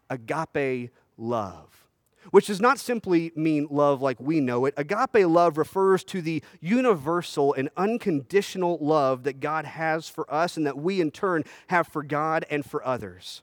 agape 0.08 0.90
love, 1.16 1.88
which 2.30 2.46
does 2.46 2.60
not 2.60 2.78
simply 2.78 3.32
mean 3.34 3.66
love 3.72 4.00
like 4.00 4.20
we 4.20 4.38
know 4.38 4.64
it. 4.64 4.74
Agape 4.76 5.26
love 5.26 5.58
refers 5.58 6.04
to 6.04 6.22
the 6.22 6.44
universal 6.60 7.52
and 7.54 7.70
unconditional 7.76 8.78
love 8.80 9.24
that 9.24 9.40
God 9.40 9.64
has 9.64 10.08
for 10.08 10.32
us 10.32 10.56
and 10.56 10.64
that 10.64 10.78
we 10.78 11.00
in 11.00 11.10
turn 11.10 11.42
have 11.66 11.88
for 11.88 12.04
God 12.04 12.46
and 12.48 12.64
for 12.64 12.86
others. 12.86 13.42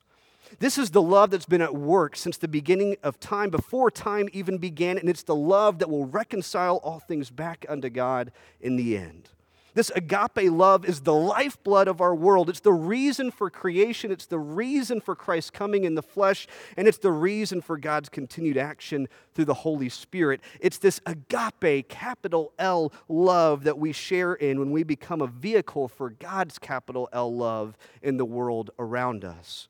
This 0.59 0.77
is 0.77 0.91
the 0.91 1.01
love 1.01 1.31
that's 1.31 1.45
been 1.45 1.61
at 1.61 1.75
work 1.75 2.15
since 2.15 2.37
the 2.37 2.47
beginning 2.47 2.95
of 3.03 3.19
time, 3.19 3.49
before 3.49 3.89
time 3.91 4.29
even 4.33 4.57
began, 4.57 4.97
and 4.97 5.09
it's 5.09 5.23
the 5.23 5.35
love 5.35 5.79
that 5.79 5.89
will 5.89 6.05
reconcile 6.05 6.77
all 6.77 6.99
things 6.99 7.29
back 7.29 7.65
unto 7.67 7.89
God 7.89 8.31
in 8.61 8.75
the 8.75 8.97
end. 8.97 9.29
This 9.75 9.91
agape 9.95 10.51
love 10.51 10.85
is 10.85 11.01
the 11.01 11.15
lifeblood 11.15 11.87
of 11.87 11.99
our 11.99 12.13
world. 12.13 12.49
It's 12.49 12.59
the 12.59 12.71
reason 12.71 13.31
for 13.31 13.49
creation. 13.49 14.11
It's 14.11 14.27
the 14.27 14.39
reason 14.39 15.01
for 15.01 15.15
Christ 15.15 15.51
coming 15.51 15.83
in 15.83 15.95
the 15.95 16.03
flesh. 16.03 16.47
And 16.77 16.87
it's 16.87 16.99
the 16.99 17.11
reason 17.11 17.59
for 17.61 17.77
God's 17.77 18.09
continued 18.09 18.57
action 18.57 19.07
through 19.33 19.45
the 19.45 19.53
Holy 19.55 19.89
Spirit. 19.89 20.41
It's 20.59 20.77
this 20.77 21.01
agape, 21.07 21.89
capital 21.89 22.53
L 22.59 22.93
love 23.07 23.63
that 23.63 23.79
we 23.79 23.93
share 23.93 24.35
in 24.35 24.59
when 24.59 24.69
we 24.69 24.83
become 24.83 25.21
a 25.21 25.27
vehicle 25.27 25.87
for 25.87 26.11
God's 26.11 26.59
capital 26.59 27.09
L 27.11 27.35
love 27.35 27.75
in 28.03 28.17
the 28.17 28.25
world 28.25 28.69
around 28.77 29.25
us. 29.25 29.69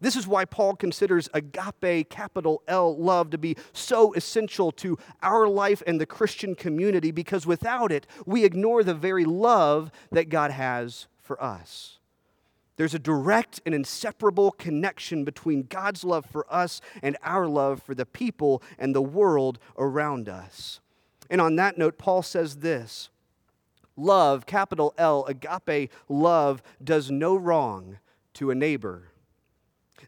This 0.00 0.16
is 0.16 0.26
why 0.26 0.46
Paul 0.46 0.76
considers 0.76 1.28
agape, 1.34 2.08
capital 2.08 2.62
L, 2.66 2.96
love 2.96 3.30
to 3.30 3.38
be 3.38 3.56
so 3.72 4.14
essential 4.14 4.72
to 4.72 4.98
our 5.22 5.46
life 5.46 5.82
and 5.86 6.00
the 6.00 6.06
Christian 6.06 6.54
community 6.54 7.10
because 7.10 7.46
without 7.46 7.92
it, 7.92 8.06
we 8.24 8.44
ignore 8.44 8.82
the 8.82 8.94
very 8.94 9.26
love 9.26 9.90
that 10.10 10.30
God 10.30 10.50
has 10.52 11.06
for 11.18 11.42
us. 11.42 11.98
There's 12.76 12.94
a 12.94 12.98
direct 12.98 13.60
and 13.66 13.74
inseparable 13.74 14.52
connection 14.52 15.22
between 15.22 15.64
God's 15.64 16.02
love 16.02 16.24
for 16.24 16.46
us 16.50 16.80
and 17.02 17.18
our 17.22 17.46
love 17.46 17.82
for 17.82 17.94
the 17.94 18.06
people 18.06 18.62
and 18.78 18.94
the 18.94 19.02
world 19.02 19.58
around 19.76 20.30
us. 20.30 20.80
And 21.28 21.42
on 21.42 21.56
that 21.56 21.76
note, 21.76 21.98
Paul 21.98 22.22
says 22.22 22.56
this 22.56 23.10
Love, 23.96 24.46
capital 24.46 24.94
L, 24.96 25.26
agape 25.26 25.90
love, 26.08 26.62
does 26.82 27.10
no 27.10 27.36
wrong 27.36 27.98
to 28.32 28.50
a 28.50 28.54
neighbor 28.54 29.10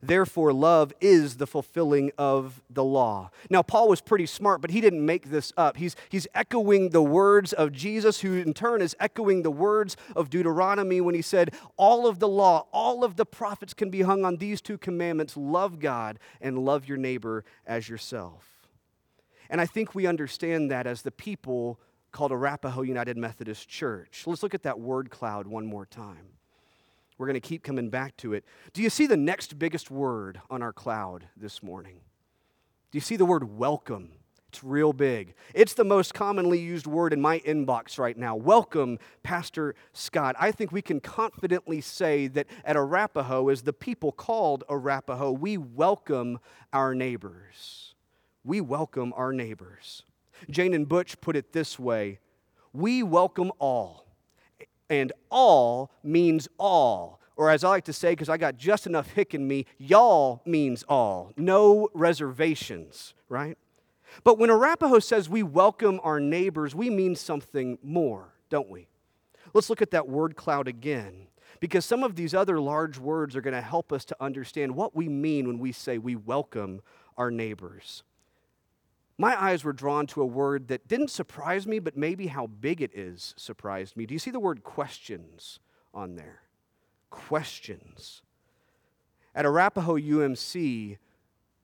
Therefore, 0.01 0.53
love 0.53 0.93
is 1.01 1.37
the 1.37 1.47
fulfilling 1.47 2.13
of 2.17 2.63
the 2.71 2.85
law. 2.85 3.31
Now, 3.51 3.63
Paul 3.63 3.89
was 3.89 4.01
pretty 4.01 4.27
smart, 4.27 4.61
but 4.61 4.71
he 4.71 4.81
didn't 4.81 5.05
make 5.05 5.31
this 5.31 5.53
up. 5.57 5.77
He's, 5.77 5.97
he's 6.09 6.27
echoing 6.35 6.91
the 6.91 7.03
words 7.03 7.53
of 7.53 7.73
Jesus, 7.73 8.21
who 8.21 8.35
in 8.35 8.55
turn 8.55 8.83
is 8.83 8.97
echoing 9.01 9.43
the 9.43 9.51
words 9.51 9.97
of 10.17 10.31
Deuteronomy 10.31 11.01
when 11.01 11.15
he 11.15 11.23
said, 11.23 11.55
All 11.77 12.07
of 12.07 12.19
the 12.19 12.29
law, 12.29 12.67
all 12.73 13.05
of 13.05 13.17
the 13.17 13.27
prophets 13.27 13.75
can 13.75 13.91
be 13.91 14.03
hung 14.03 14.25
on 14.25 14.37
these 14.37 14.61
two 14.61 14.79
commandments 14.79 15.37
love 15.37 15.81
God 15.81 16.19
and 16.41 16.59
love 16.59 16.89
your 16.89 16.99
neighbor 16.99 17.45
as 17.67 17.89
yourself. 17.89 18.69
And 19.51 19.61
I 19.61 19.67
think 19.67 19.95
we 19.95 20.07
understand 20.07 20.71
that 20.71 20.87
as 20.87 21.03
the 21.03 21.11
people 21.11 21.79
called 22.13 22.31
Arapahoe 22.31 22.83
United 22.83 23.17
Methodist 23.17 23.69
Church. 23.69 24.25
Let's 24.27 24.43
look 24.43 24.55
at 24.55 24.63
that 24.63 24.79
word 24.79 25.11
cloud 25.11 25.47
one 25.47 25.67
more 25.67 25.87
time. 25.87 26.29
We're 27.23 27.29
going 27.29 27.41
to 27.41 27.49
keep 27.49 27.63
coming 27.63 27.89
back 27.89 28.17
to 28.17 28.33
it. 28.33 28.45
Do 28.73 28.83
you 28.83 28.91
see 28.91 29.07
the 29.07 29.17
next 29.17 29.57
biggest 29.57 29.93
word 29.93 30.41
on 30.51 30.61
our 30.61 30.73
cloud 30.73 31.29
this 31.37 31.63
morning? 31.63 32.01
Do 32.91 32.97
you 32.97 33.01
see 33.01 33.15
the 33.15 33.25
word 33.25 33.57
welcome? 33.57 34.15
It's 34.49 34.65
real 34.65 34.93
big. 34.93 35.35
It's 35.55 35.75
the 35.75 35.85
most 35.85 36.15
commonly 36.15 36.59
used 36.59 36.89
word 36.89 37.13
in 37.13 37.21
my 37.21 37.39
inbox 37.39 37.97
right 37.97 38.19
now. 38.19 38.35
Welcome, 38.35 38.99
Pastor 39.23 39.77
Scott. 39.93 40.35
I 40.37 40.51
think 40.51 40.73
we 40.73 40.83
can 40.83 40.99
confidently 40.99 41.81
say 41.81 42.27
that 42.27 42.49
at 42.65 42.75
Arapahoe, 42.75 43.51
as 43.51 43.63
the 43.63 43.73
people 43.73 44.11
called 44.11 44.65
Arapahoe, 44.69 45.31
we 45.31 45.57
welcome 45.57 46.41
our 46.73 46.93
neighbors. 46.93 47.95
We 48.43 48.61
welcome 48.61 49.13
our 49.17 49.33
neighbors. 49.33 50.03
Jane 50.51 50.75
and 50.75 50.89
Butch 50.89 51.21
put 51.21 51.37
it 51.37 51.53
this 51.53 51.79
way 51.79 52.19
We 52.73 53.05
welcome 53.05 53.53
all 53.61 54.12
and 54.93 55.11
all 55.31 55.91
means 56.03 56.49
all. 56.59 57.19
Or 57.35 57.49
as 57.49 57.65
I 57.65 57.71
like 57.71 57.85
to 57.87 57.95
say, 57.95 58.11
because 58.11 58.29
I 58.29 58.37
got 58.37 58.59
just 58.59 58.87
enough 58.87 59.11
hick 59.13 59.35
in 59.35 59.49
me, 59.49 59.65
y'all 59.79 60.43
means 60.45 60.85
all. 60.87 61.33
No 61.39 61.89
reservations, 61.95 63.15
right? 63.31 63.57
But 64.23 64.39
when 64.39 64.51
Arapahoe 64.51 64.99
says 64.99 65.31
we 65.31 65.43
welcome 65.43 65.99
our 66.05 66.21
neighbors, 66.21 66.75
we 66.75 66.91
mean 66.91 67.17
something 67.17 67.79
more, 67.83 68.35
don't 68.51 68.69
we? 68.69 68.89
Let's 69.55 69.71
look 69.71 69.81
at 69.81 69.93
that 69.93 70.09
word 70.11 70.37
cloud 70.37 70.69
again. 70.69 71.29
because 71.63 71.85
some 71.85 72.03
of 72.03 72.17
these 72.17 72.35
other 72.35 72.59
large 72.59 72.99
words 72.99 73.37
are 73.37 73.41
going 73.41 73.55
to 73.55 73.61
help 73.61 73.93
us 73.93 74.05
to 74.05 74.17
understand 74.21 74.75
what 74.75 74.97
we 74.97 75.09
mean 75.09 75.47
when 75.47 75.61
we 75.61 75.71
say 75.71 75.97
we 75.97 76.17
welcome 76.17 76.83
our 77.17 77.31
neighbors. 77.31 78.03
My 79.23 79.41
eyes 79.41 79.63
were 79.63 79.73
drawn 79.73 80.09
to 80.09 80.21
a 80.21 80.27
word 80.27 80.67
that 80.67 80.89
didn't 80.89 81.13
surprise 81.13 81.65
me, 81.65 81.79
but 81.79 81.97
maybe 81.97 82.27
how 82.27 82.49
big 82.49 82.83
it 82.83 82.91
is 82.93 83.35
surprised 83.37 83.97
me. 83.97 84.05
Do 84.05 84.15
you 84.15 84.19
see 84.19 84.33
the 84.33 84.41
word 84.41 84.65
questions 84.65 85.61
on 85.95 86.17
there? 86.17 86.41
Questions. 87.09 88.23
At 89.33 89.47
Arapahoe 89.47 90.01
UMC, 90.01 90.99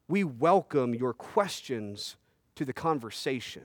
we 0.06 0.22
welcome 0.22 0.94
your 0.94 1.12
questions 1.12 2.14
to 2.54 2.64
the 2.64 2.72
conversation. 2.72 3.64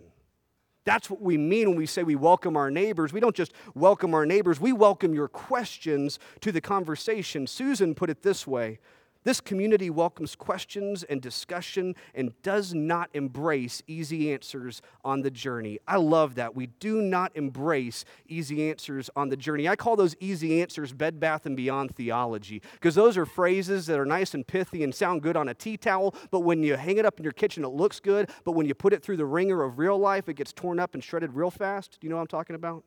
That's 0.86 1.08
what 1.08 1.22
we 1.22 1.38
mean 1.38 1.70
when 1.70 1.78
we 1.78 1.86
say 1.86 2.02
we 2.02 2.16
welcome 2.16 2.58
our 2.58 2.72
neighbors. 2.72 3.14
We 3.14 3.20
don't 3.20 3.36
just 3.36 3.54
welcome 3.76 4.16
our 4.16 4.26
neighbors, 4.26 4.60
we 4.60 4.74
welcome 4.74 5.14
your 5.14 5.28
questions 5.28 6.18
to 6.42 6.52
the 6.52 6.62
conversation. 6.62 7.46
Susan 7.46 7.94
put 7.94 8.10
it 8.10 8.24
this 8.24 8.48
way 8.48 8.80
this 9.24 9.40
community 9.40 9.90
welcomes 9.90 10.36
questions 10.36 11.04
and 11.04 11.22
discussion 11.22 11.96
and 12.14 12.34
does 12.42 12.74
not 12.74 13.10
embrace 13.14 13.82
easy 13.88 14.34
answers 14.34 14.82
on 15.04 15.22
the 15.22 15.32
journey. 15.32 15.80
I 15.88 15.98
love 15.98 16.36
that. 16.36 16.56
We 16.56 16.68
do 16.68 17.02
not 17.02 17.32
embrace 17.36 18.06
easy 18.28 18.70
answers 18.70 19.10
on 19.16 19.30
the 19.30 19.38
journey. 19.38 19.68
I 19.68 19.76
call 19.76 19.96
those 19.96 20.16
easy 20.20 20.62
answers 20.62 20.94
Bed 20.94 21.20
Bath 21.20 21.46
and 21.46 21.56
Beyond 21.56 21.96
theology 21.96 22.62
because 22.74 22.96
those 22.96 23.18
are 23.18 23.26
phrases 23.26 23.86
that 23.88 24.00
are 24.00 24.06
nice 24.06 24.34
and 24.34 24.46
pithy 24.46 24.84
and 24.84 24.94
sound 24.94 25.22
good 25.22 25.38
on 25.38 25.50
a 25.50 25.54
tea 25.54 25.78
towel, 25.78 26.14
but 26.32 26.42
when 26.42 26.64
you 26.64 26.76
hang 26.76 26.98
it 26.98 27.06
up 27.06 27.18
in 27.18 27.24
your 27.24 27.34
kitchen, 27.34 27.64
it 27.64 27.70
looks 27.70 28.00
good, 28.00 28.30
but 28.44 28.52
when 28.54 28.66
you 28.66 28.74
put 28.74 28.94
it 28.94 29.02
through 29.02 29.18
the 29.18 29.26
wringer 29.26 29.64
of 29.64 29.80
real 29.80 29.98
life, 29.98 30.28
it 30.28 30.36
gets 30.36 30.52
torn 30.52 30.80
up 30.80 30.94
and 30.94 31.04
shredded 31.04 31.34
real 31.34 31.52
fast. 31.52 31.98
Do 32.00 32.06
you 32.06 32.10
know 32.10 32.18
what 32.18 32.24
I'm 32.24 32.28
talking 32.28 32.56
about? 32.56 32.84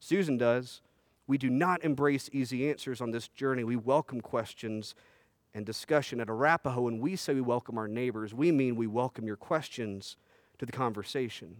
Susan 0.00 0.36
does. 0.36 0.80
We 1.26 1.38
do 1.38 1.48
not 1.48 1.82
embrace 1.82 2.28
easy 2.32 2.68
answers 2.68 3.00
on 3.00 3.10
this 3.10 3.28
journey. 3.28 3.64
We 3.64 3.76
welcome 3.76 4.20
questions 4.20 4.94
and 5.54 5.64
discussion 5.64 6.20
at 6.20 6.28
Arapahoe, 6.28 6.82
when 6.82 6.98
we 6.98 7.14
say 7.14 7.32
we 7.32 7.40
welcome 7.40 7.78
our 7.78 7.86
neighbors, 7.86 8.34
we 8.34 8.50
mean 8.50 8.74
we 8.74 8.88
welcome 8.88 9.26
your 9.26 9.36
questions 9.36 10.16
to 10.58 10.66
the 10.66 10.72
conversation. 10.72 11.56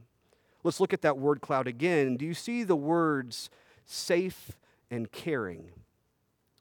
Let's 0.64 0.80
look 0.80 0.92
at 0.92 1.02
that 1.02 1.18
word 1.18 1.40
cloud 1.40 1.68
again. 1.68 2.16
Do 2.16 2.26
you 2.26 2.34
see 2.34 2.64
the 2.64 2.76
words 2.76 3.50
safe 3.84 4.52
and 4.90 5.10
caring? 5.12 5.70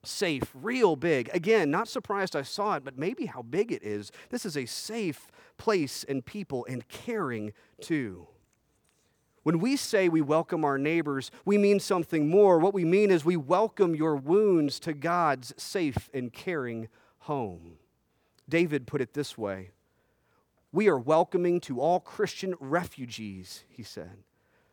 Safe, 0.03 0.51
real 0.53 0.95
big. 0.95 1.29
Again, 1.33 1.71
not 1.71 1.87
surprised 1.87 2.35
I 2.35 2.41
saw 2.41 2.75
it, 2.75 2.83
but 2.83 2.99
maybe 2.99 3.25
how 3.25 3.41
big 3.41 3.71
it 3.71 3.81
is. 3.81 4.11
This 4.29 4.45
is 4.45 4.57
a 4.57 4.65
safe 4.65 5.27
place 5.57 6.03
and 6.03 6.23
people 6.23 6.65
and 6.69 6.87
caring 6.89 7.53
too. 7.81 8.27
When 9.43 9.59
we 9.59 9.75
say 9.75 10.07
we 10.07 10.21
welcome 10.21 10.63
our 10.63 10.77
neighbors, 10.77 11.31
we 11.45 11.57
mean 11.57 11.79
something 11.79 12.29
more. 12.29 12.59
What 12.59 12.73
we 12.73 12.85
mean 12.85 13.11
is 13.11 13.25
we 13.25 13.37
welcome 13.37 13.95
your 13.95 14.15
wounds 14.15 14.79
to 14.81 14.93
God's 14.93 15.53
safe 15.57 16.09
and 16.13 16.31
caring 16.31 16.89
home. 17.24 17.77
David 18.48 18.88
put 18.88 19.01
it 19.01 19.13
this 19.13 19.38
way 19.38 19.72
We 20.72 20.88
are 20.88 20.98
welcoming 20.98 21.60
to 21.62 21.80
all 21.80 22.00
Christian 22.00 22.56
refugees, 22.60 23.63
he 23.70 23.84
said, 23.84 24.24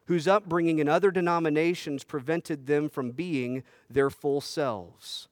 whose 0.06 0.28
upbringing 0.28 0.78
in 0.78 0.88
other 0.88 1.10
denominations 1.10 2.04
prevented 2.04 2.66
them 2.66 2.88
from 2.88 3.12
being 3.12 3.62
their 3.88 4.10
full 4.10 4.40
selves. 4.40 5.28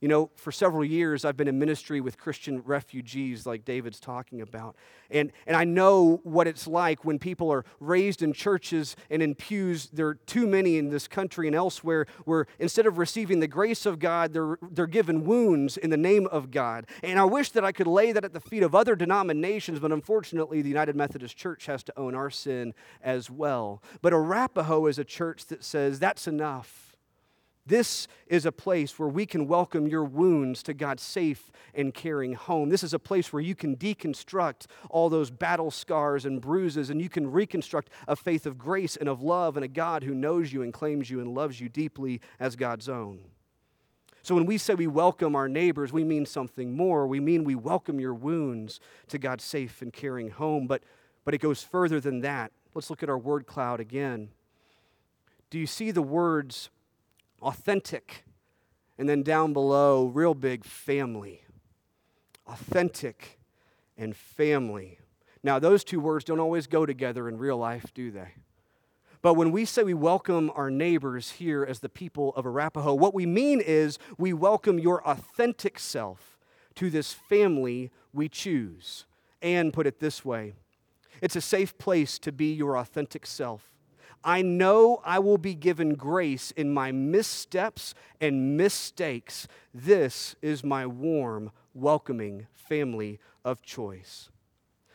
You 0.00 0.06
know, 0.06 0.30
for 0.36 0.52
several 0.52 0.84
years, 0.84 1.24
I've 1.24 1.36
been 1.36 1.48
in 1.48 1.58
ministry 1.58 2.00
with 2.00 2.18
Christian 2.18 2.62
refugees, 2.62 3.46
like 3.46 3.64
David's 3.64 3.98
talking 3.98 4.40
about. 4.40 4.76
And, 5.10 5.32
and 5.44 5.56
I 5.56 5.64
know 5.64 6.20
what 6.22 6.46
it's 6.46 6.68
like 6.68 7.04
when 7.04 7.18
people 7.18 7.50
are 7.50 7.64
raised 7.80 8.22
in 8.22 8.32
churches 8.32 8.94
and 9.10 9.20
in 9.20 9.34
pews. 9.34 9.88
There 9.92 10.06
are 10.06 10.14
too 10.14 10.46
many 10.46 10.78
in 10.78 10.90
this 10.90 11.08
country 11.08 11.48
and 11.48 11.56
elsewhere 11.56 12.06
where 12.26 12.46
instead 12.60 12.86
of 12.86 12.96
receiving 12.96 13.40
the 13.40 13.48
grace 13.48 13.86
of 13.86 13.98
God, 13.98 14.32
they're, 14.32 14.58
they're 14.70 14.86
given 14.86 15.24
wounds 15.24 15.76
in 15.76 15.90
the 15.90 15.96
name 15.96 16.28
of 16.28 16.52
God. 16.52 16.86
And 17.02 17.18
I 17.18 17.24
wish 17.24 17.50
that 17.50 17.64
I 17.64 17.72
could 17.72 17.88
lay 17.88 18.12
that 18.12 18.24
at 18.24 18.32
the 18.32 18.40
feet 18.40 18.62
of 18.62 18.76
other 18.76 18.94
denominations, 18.94 19.80
but 19.80 19.90
unfortunately, 19.90 20.62
the 20.62 20.68
United 20.68 20.94
Methodist 20.94 21.36
Church 21.36 21.66
has 21.66 21.82
to 21.82 21.98
own 21.98 22.14
our 22.14 22.30
sin 22.30 22.72
as 23.02 23.28
well. 23.28 23.82
But 24.00 24.12
Arapahoe 24.12 24.86
is 24.86 25.00
a 25.00 25.04
church 25.04 25.46
that 25.46 25.64
says 25.64 25.98
that's 25.98 26.28
enough. 26.28 26.87
This 27.68 28.08
is 28.28 28.46
a 28.46 28.52
place 28.52 28.98
where 28.98 29.10
we 29.10 29.26
can 29.26 29.46
welcome 29.46 29.86
your 29.86 30.04
wounds 30.04 30.62
to 30.62 30.72
God's 30.72 31.02
safe 31.02 31.52
and 31.74 31.92
caring 31.92 32.32
home. 32.32 32.70
This 32.70 32.82
is 32.82 32.94
a 32.94 32.98
place 32.98 33.30
where 33.30 33.42
you 33.42 33.54
can 33.54 33.76
deconstruct 33.76 34.68
all 34.88 35.10
those 35.10 35.30
battle 35.30 35.70
scars 35.70 36.24
and 36.24 36.40
bruises, 36.40 36.88
and 36.88 36.98
you 37.02 37.10
can 37.10 37.30
reconstruct 37.30 37.90
a 38.06 38.16
faith 38.16 38.46
of 38.46 38.56
grace 38.56 38.96
and 38.96 39.06
of 39.06 39.20
love 39.20 39.58
and 39.58 39.64
a 39.64 39.68
God 39.68 40.02
who 40.02 40.14
knows 40.14 40.50
you 40.50 40.62
and 40.62 40.72
claims 40.72 41.10
you 41.10 41.20
and 41.20 41.34
loves 41.34 41.60
you 41.60 41.68
deeply 41.68 42.22
as 42.40 42.56
God's 42.56 42.88
own. 42.88 43.20
So 44.22 44.34
when 44.34 44.46
we 44.46 44.56
say 44.56 44.74
we 44.74 44.86
welcome 44.86 45.36
our 45.36 45.48
neighbors, 45.48 45.92
we 45.92 46.04
mean 46.04 46.24
something 46.24 46.74
more. 46.74 47.06
We 47.06 47.20
mean 47.20 47.44
we 47.44 47.54
welcome 47.54 48.00
your 48.00 48.14
wounds 48.14 48.80
to 49.08 49.18
God's 49.18 49.44
safe 49.44 49.82
and 49.82 49.92
caring 49.92 50.30
home. 50.30 50.66
But, 50.66 50.84
but 51.22 51.34
it 51.34 51.42
goes 51.42 51.62
further 51.62 52.00
than 52.00 52.20
that. 52.20 52.50
Let's 52.74 52.88
look 52.88 53.02
at 53.02 53.10
our 53.10 53.18
word 53.18 53.46
cloud 53.46 53.78
again. 53.78 54.30
Do 55.50 55.58
you 55.58 55.66
see 55.66 55.90
the 55.90 56.00
words? 56.00 56.70
Authentic. 57.42 58.24
And 58.98 59.08
then 59.08 59.22
down 59.22 59.52
below, 59.52 60.06
real 60.06 60.34
big 60.34 60.64
family. 60.64 61.42
Authentic 62.46 63.38
and 63.96 64.16
family. 64.16 64.98
Now, 65.42 65.58
those 65.58 65.84
two 65.84 66.00
words 66.00 66.24
don't 66.24 66.40
always 66.40 66.66
go 66.66 66.84
together 66.84 67.28
in 67.28 67.38
real 67.38 67.56
life, 67.56 67.92
do 67.94 68.10
they? 68.10 68.34
But 69.20 69.34
when 69.34 69.50
we 69.50 69.64
say 69.64 69.82
we 69.82 69.94
welcome 69.94 70.50
our 70.54 70.70
neighbors 70.70 71.32
here 71.32 71.64
as 71.64 71.80
the 71.80 71.88
people 71.88 72.32
of 72.36 72.46
Arapahoe, 72.46 72.94
what 72.94 73.14
we 73.14 73.26
mean 73.26 73.60
is 73.60 73.98
we 74.16 74.32
welcome 74.32 74.78
your 74.78 75.06
authentic 75.06 75.78
self 75.78 76.38
to 76.76 76.88
this 76.88 77.12
family 77.12 77.90
we 78.12 78.28
choose. 78.28 79.04
And 79.42 79.72
put 79.72 79.86
it 79.86 80.00
this 80.00 80.24
way 80.24 80.54
it's 81.20 81.36
a 81.36 81.40
safe 81.40 81.76
place 81.78 82.18
to 82.20 82.32
be 82.32 82.52
your 82.52 82.76
authentic 82.76 83.26
self. 83.26 83.77
I 84.24 84.42
know 84.42 85.00
I 85.04 85.18
will 85.18 85.38
be 85.38 85.54
given 85.54 85.94
grace 85.94 86.50
in 86.52 86.72
my 86.72 86.92
missteps 86.92 87.94
and 88.20 88.56
mistakes. 88.56 89.46
This 89.72 90.34
is 90.42 90.64
my 90.64 90.86
warm, 90.86 91.52
welcoming 91.74 92.46
family 92.54 93.20
of 93.44 93.62
choice. 93.62 94.30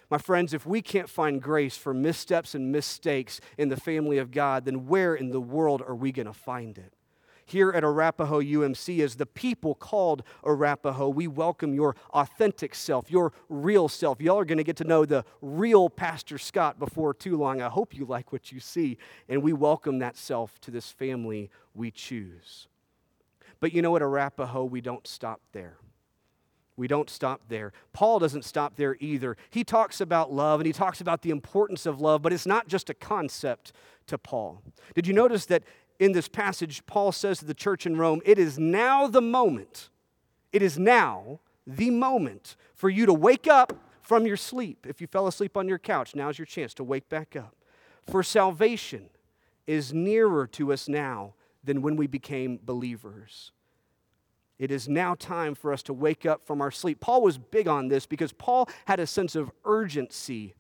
My 0.10 0.18
friends, 0.18 0.54
if 0.54 0.66
we 0.66 0.82
can't 0.82 1.10
find 1.10 1.42
grace 1.42 1.76
for 1.76 1.94
missteps 1.94 2.54
and 2.54 2.72
mistakes 2.72 3.42
in 3.58 3.70
the 3.70 3.80
family 3.80 4.20
of 4.20 4.30
God, 4.30 4.66
then 4.66 4.86
where 4.86 5.16
in 5.16 5.32
the 5.32 5.42
world 5.42 5.82
are 5.82 5.96
we 5.96 6.12
going 6.12 6.28
to 6.28 6.34
find 6.34 6.78
it? 6.78 6.94
Here 7.46 7.72
at 7.72 7.84
Arapahoe 7.84 8.42
UMC, 8.42 9.04
as 9.04 9.16
the 9.16 9.26
people 9.26 9.76
called 9.76 10.24
Arapahoe, 10.46 11.10
we 11.10 11.28
welcome 11.28 11.74
your 11.74 11.96
authentic 12.12 12.76
self, 12.76 13.12
your 13.12 13.34
real 13.50 13.88
self. 13.88 14.22
Y'all 14.22 14.40
are 14.40 14.46
going 14.46 14.58
to 14.58 14.64
get 14.64 14.78
to 14.78 14.84
know 14.84 15.06
the 15.06 15.26
real 15.42 15.90
Pastor 15.90 16.38
Scott 16.38 16.80
before 16.80 17.14
too 17.14 17.38
long. 17.38 17.62
I 17.62 17.70
hope 17.70 17.96
you 17.96 18.06
like 18.06 18.32
what 18.32 18.52
you 18.52 18.60
see. 18.60 18.98
And 19.28 19.44
we 19.44 19.54
welcome 19.54 20.00
that 20.00 20.18
self 20.18 20.60
to 20.62 20.72
this 20.72 20.92
family 20.92 21.50
we 21.74 21.92
choose. 21.92 22.68
But 23.60 23.74
you 23.74 23.82
know, 23.82 23.96
at 23.96 24.02
Arapahoe, 24.02 24.66
we 24.66 24.82
don't 24.82 25.08
stop 25.08 25.42
there. 25.54 25.78
We 26.76 26.88
don't 26.88 27.10
stop 27.10 27.42
there. 27.50 27.72
Paul 27.94 28.18
doesn't 28.20 28.46
stop 28.46 28.76
there 28.78 28.98
either. 29.00 29.38
He 29.52 29.64
talks 29.64 30.02
about 30.02 30.34
love 30.34 30.60
and 30.60 30.66
he 30.66 30.74
talks 30.74 31.02
about 31.02 31.22
the 31.22 31.30
importance 31.30 31.86
of 31.86 32.02
love, 32.02 32.24
but 32.24 32.34
it's 32.34 32.48
not 32.48 32.68
just 32.68 32.90
a 32.90 32.96
concept 32.96 33.74
to 34.08 34.18
Paul. 34.18 34.64
Did 34.96 35.06
you 35.06 35.14
notice 35.14 35.46
that 35.48 35.64
in 36.00 36.12
this 36.12 36.28
passage, 36.28 36.86
Paul 36.86 37.12
says 37.12 37.40
to 37.40 37.46
the 37.46 37.54
church 37.54 37.86
in 37.86 37.98
Rome, 37.98 38.22
It 38.26 38.40
is 38.40 38.60
now 38.60 39.08
the 39.08 39.22
moment, 39.22 39.90
it 40.52 40.62
is 40.62 40.78
now 40.78 41.40
the 41.66 41.90
moment 41.90 42.56
for 42.76 42.90
you 42.90 43.06
to 43.06 43.14
wake 43.14 43.48
up 43.48 43.74
from 44.02 44.26
your 44.26 44.38
sleep. 44.38 44.86
If 44.88 45.00
you 45.00 45.08
fell 45.08 45.28
asleep 45.28 45.56
on 45.56 45.68
your 45.68 45.80
couch, 45.80 46.16
now's 46.16 46.38
your 46.38 46.46
chance 46.46 46.74
to 46.76 46.84
wake 46.84 47.08
back 47.10 47.36
up. 47.36 47.56
For 48.10 48.22
salvation 48.22 49.10
is 49.66 49.94
nearer 49.94 50.46
to 50.48 50.74
us 50.74 50.90
now 50.90 51.36
than 51.64 51.82
when 51.82 51.96
we 51.96 52.08
became 52.08 52.60
believers. 52.62 53.52
It 54.60 54.72
is 54.72 54.88
now 54.88 55.16
time 55.16 55.56
for 55.56 55.74
us 55.74 55.82
to 55.84 55.94
wake 55.94 56.26
up 56.26 56.46
from 56.46 56.62
our 56.62 56.72
sleep. 56.72 57.00
Paul 57.00 57.22
was 57.22 57.38
big 57.38 57.68
on 57.68 57.88
this 57.88 58.06
because 58.06 58.34
Paul 58.34 58.70
had 58.86 59.00
a 59.00 59.08
sense 59.08 59.36
of 59.36 59.52
urgency 59.66 60.54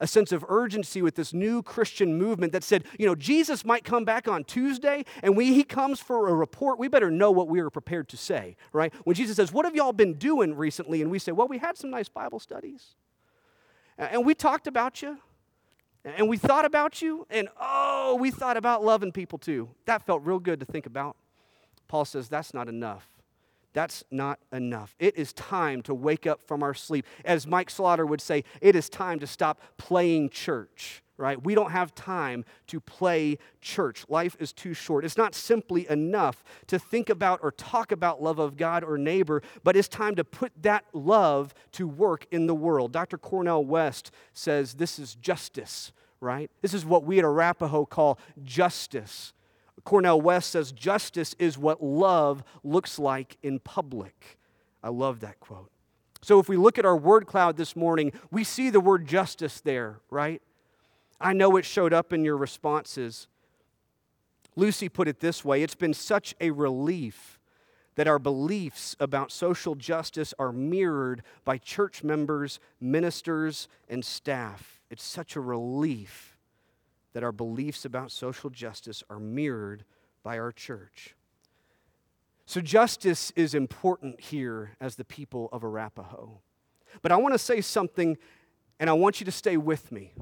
a 0.00 0.06
sense 0.06 0.32
of 0.32 0.44
urgency 0.48 1.02
with 1.02 1.14
this 1.14 1.32
new 1.32 1.62
Christian 1.62 2.16
movement 2.18 2.52
that 2.52 2.64
said, 2.64 2.84
you 2.98 3.06
know, 3.06 3.14
Jesus 3.14 3.64
might 3.64 3.84
come 3.84 4.04
back 4.04 4.26
on 4.26 4.44
Tuesday, 4.44 5.04
and 5.22 5.36
when 5.36 5.52
he 5.52 5.62
comes 5.62 6.00
for 6.00 6.28
a 6.28 6.34
report, 6.34 6.78
we 6.78 6.88
better 6.88 7.10
know 7.10 7.30
what 7.30 7.48
we 7.48 7.60
are 7.60 7.70
prepared 7.70 8.08
to 8.08 8.16
say, 8.16 8.56
right? 8.72 8.92
When 9.04 9.14
Jesus 9.14 9.36
says, 9.36 9.52
What 9.52 9.64
have 9.66 9.76
y'all 9.76 9.92
been 9.92 10.14
doing 10.14 10.56
recently? 10.56 11.02
And 11.02 11.10
we 11.10 11.18
say, 11.18 11.32
Well, 11.32 11.48
we 11.48 11.58
had 11.58 11.76
some 11.76 11.90
nice 11.90 12.08
Bible 12.08 12.40
studies, 12.40 12.94
and 13.98 14.24
we 14.24 14.34
talked 14.34 14.66
about 14.66 15.02
you. 15.02 15.18
And 16.02 16.30
we 16.30 16.38
thought 16.38 16.64
about 16.64 17.02
you, 17.02 17.26
and 17.28 17.50
oh, 17.60 18.16
we 18.18 18.30
thought 18.30 18.56
about 18.56 18.82
loving 18.82 19.12
people 19.12 19.38
too. 19.38 19.68
That 19.84 20.00
felt 20.06 20.24
real 20.24 20.38
good 20.38 20.58
to 20.60 20.64
think 20.64 20.86
about. 20.86 21.14
Paul 21.88 22.06
says 22.06 22.26
that's 22.26 22.54
not 22.54 22.70
enough. 22.70 23.06
That's 23.72 24.02
not 24.10 24.40
enough. 24.52 24.96
It 24.98 25.16
is 25.16 25.32
time 25.32 25.82
to 25.82 25.94
wake 25.94 26.26
up 26.26 26.42
from 26.42 26.62
our 26.62 26.74
sleep. 26.74 27.06
As 27.24 27.46
Mike 27.46 27.70
Slaughter 27.70 28.04
would 28.04 28.20
say, 28.20 28.44
it 28.60 28.74
is 28.74 28.88
time 28.88 29.20
to 29.20 29.26
stop 29.26 29.60
playing 29.78 30.30
church, 30.30 31.02
right? 31.16 31.42
We 31.42 31.54
don't 31.54 31.70
have 31.70 31.94
time 31.94 32.44
to 32.68 32.80
play 32.80 33.38
church. 33.60 34.04
Life 34.08 34.36
is 34.40 34.52
too 34.52 34.74
short. 34.74 35.04
It's 35.04 35.16
not 35.16 35.36
simply 35.36 35.88
enough 35.88 36.42
to 36.66 36.80
think 36.80 37.08
about 37.08 37.40
or 37.42 37.52
talk 37.52 37.92
about 37.92 38.20
love 38.20 38.40
of 38.40 38.56
God 38.56 38.82
or 38.82 38.98
neighbor, 38.98 39.40
but 39.62 39.76
it's 39.76 39.88
time 39.88 40.16
to 40.16 40.24
put 40.24 40.50
that 40.62 40.84
love 40.92 41.54
to 41.72 41.86
work 41.86 42.26
in 42.32 42.46
the 42.46 42.54
world. 42.54 42.90
Dr. 42.90 43.18
Cornel 43.18 43.64
West 43.64 44.10
says 44.32 44.74
this 44.74 44.98
is 44.98 45.14
justice, 45.14 45.92
right? 46.20 46.50
This 46.60 46.74
is 46.74 46.84
what 46.84 47.04
we 47.04 47.20
at 47.20 47.24
Arapahoe 47.24 47.86
call 47.86 48.18
justice. 48.42 49.32
Cornel 49.84 50.20
West 50.20 50.50
says, 50.50 50.72
Justice 50.72 51.34
is 51.38 51.58
what 51.58 51.82
love 51.82 52.42
looks 52.62 52.98
like 52.98 53.36
in 53.42 53.58
public. 53.58 54.38
I 54.82 54.88
love 54.88 55.20
that 55.20 55.40
quote. 55.40 55.70
So 56.22 56.38
if 56.38 56.48
we 56.48 56.56
look 56.56 56.78
at 56.78 56.84
our 56.84 56.96
word 56.96 57.26
cloud 57.26 57.56
this 57.56 57.74
morning, 57.74 58.12
we 58.30 58.44
see 58.44 58.70
the 58.70 58.80
word 58.80 59.06
justice 59.06 59.60
there, 59.60 60.00
right? 60.10 60.42
I 61.20 61.32
know 61.32 61.56
it 61.56 61.64
showed 61.64 61.92
up 61.92 62.12
in 62.12 62.24
your 62.24 62.36
responses. 62.36 63.26
Lucy 64.56 64.88
put 64.88 65.08
it 65.08 65.20
this 65.20 65.44
way 65.44 65.62
it's 65.62 65.74
been 65.74 65.94
such 65.94 66.34
a 66.40 66.50
relief 66.50 67.38
that 67.96 68.08
our 68.08 68.18
beliefs 68.18 68.96
about 69.00 69.32
social 69.32 69.74
justice 69.74 70.32
are 70.38 70.52
mirrored 70.52 71.22
by 71.44 71.58
church 71.58 72.02
members, 72.02 72.60
ministers, 72.80 73.68
and 73.88 74.04
staff. 74.04 74.80
It's 74.90 75.04
such 75.04 75.36
a 75.36 75.40
relief 75.40 76.29
that 77.12 77.22
our 77.24 77.32
beliefs 77.32 77.84
about 77.84 78.10
social 78.10 78.50
justice 78.50 79.02
are 79.10 79.18
mirrored 79.18 79.84
by 80.22 80.38
our 80.38 80.52
church. 80.52 81.14
So, 82.46 82.60
justice 82.60 83.32
is 83.36 83.54
important 83.54 84.20
here 84.20 84.76
as 84.80 84.96
the 84.96 85.04
people 85.04 85.48
of 85.52 85.62
Arapahoe. 85.62 86.40
But 87.02 87.12
I 87.12 87.16
want 87.16 87.34
to 87.34 87.38
say 87.38 87.60
something, 87.60 88.18
and 88.80 88.90
I 88.90 88.92
want 88.94 89.20
you 89.20 89.24
to 89.24 89.32
stay 89.32 89.56
with 89.56 89.92
me. 89.92 90.14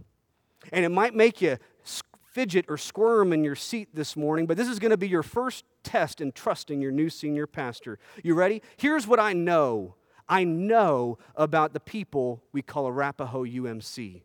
And 0.72 0.84
it 0.84 0.90
might 0.90 1.14
make 1.14 1.40
you 1.40 1.56
fidget 2.38 2.66
or 2.68 2.76
squirm 2.76 3.32
in 3.32 3.42
your 3.42 3.56
seat 3.56 3.88
this 3.94 4.16
morning, 4.16 4.46
but 4.46 4.56
this 4.56 4.68
is 4.68 4.78
going 4.78 4.90
to 4.90 4.96
be 4.96 5.08
your 5.08 5.22
first 5.22 5.64
test 5.82 6.20
in 6.20 6.30
trusting 6.30 6.80
your 6.80 6.92
new 6.92 7.08
senior 7.08 7.46
pastor. 7.46 7.98
You 8.22 8.34
ready? 8.34 8.62
Here's 8.76 9.06
what 9.06 9.18
I 9.18 9.32
know 9.32 9.94
I 10.28 10.44
know 10.44 11.18
about 11.34 11.72
the 11.72 11.80
people 11.80 12.44
we 12.52 12.60
call 12.60 12.86
Arapahoe 12.86 13.44
UMC. 13.44 14.22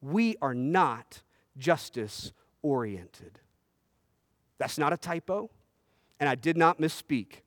We 0.00 0.36
are 0.40 0.54
not 0.54 1.22
justice 1.56 2.32
oriented. 2.62 3.38
That's 4.58 4.78
not 4.78 4.92
a 4.92 4.96
typo, 4.96 5.50
and 6.18 6.28
I 6.28 6.34
did 6.34 6.56
not 6.56 6.78
misspeak. 6.78 7.42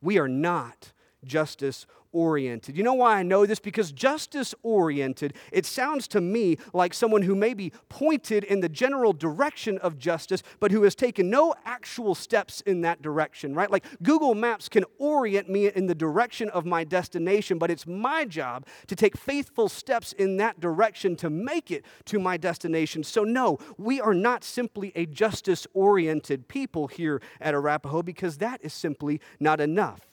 We 0.00 0.18
are 0.18 0.28
not 0.28 0.92
justice 1.24 1.86
oriented. 2.12 2.76
You 2.76 2.82
know 2.82 2.94
why 2.94 3.18
I 3.18 3.22
know 3.22 3.46
this? 3.46 3.58
Because 3.58 3.92
justice 3.92 4.54
oriented, 4.62 5.34
it 5.50 5.66
sounds 5.66 6.06
to 6.08 6.20
me 6.20 6.58
like 6.72 6.94
someone 6.94 7.22
who 7.22 7.34
may 7.34 7.54
be 7.54 7.72
pointed 7.88 8.44
in 8.44 8.60
the 8.60 8.68
general 8.68 9.12
direction 9.12 9.78
of 9.78 9.98
justice, 9.98 10.42
but 10.60 10.70
who 10.70 10.82
has 10.82 10.94
taken 10.94 11.30
no 11.30 11.54
actual 11.64 12.14
steps 12.14 12.60
in 12.62 12.82
that 12.82 13.02
direction, 13.02 13.54
right? 13.54 13.70
Like 13.70 13.84
Google 14.02 14.34
Maps 14.34 14.68
can 14.68 14.84
orient 14.98 15.48
me 15.48 15.68
in 15.68 15.86
the 15.86 15.94
direction 15.94 16.48
of 16.50 16.66
my 16.66 16.84
destination, 16.84 17.58
but 17.58 17.70
it's 17.70 17.86
my 17.86 18.24
job 18.24 18.66
to 18.86 18.96
take 18.96 19.16
faithful 19.16 19.68
steps 19.68 20.12
in 20.12 20.36
that 20.36 20.60
direction 20.60 21.16
to 21.16 21.30
make 21.30 21.70
it 21.70 21.84
to 22.06 22.18
my 22.18 22.36
destination. 22.36 23.02
So, 23.02 23.24
no, 23.24 23.58
we 23.78 24.00
are 24.00 24.14
not 24.14 24.44
simply 24.44 24.92
a 24.94 25.06
justice 25.06 25.66
oriented 25.74 26.48
people 26.48 26.86
here 26.88 27.20
at 27.40 27.54
Arapahoe 27.54 28.02
because 28.02 28.38
that 28.38 28.60
is 28.62 28.72
simply 28.72 29.20
not 29.40 29.60
enough 29.60 30.11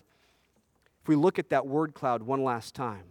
we 1.10 1.16
look 1.16 1.40
at 1.40 1.50
that 1.50 1.66
word 1.66 1.96
cloud 1.96 2.22
one 2.22 2.44
last 2.44 2.76
time, 2.76 3.06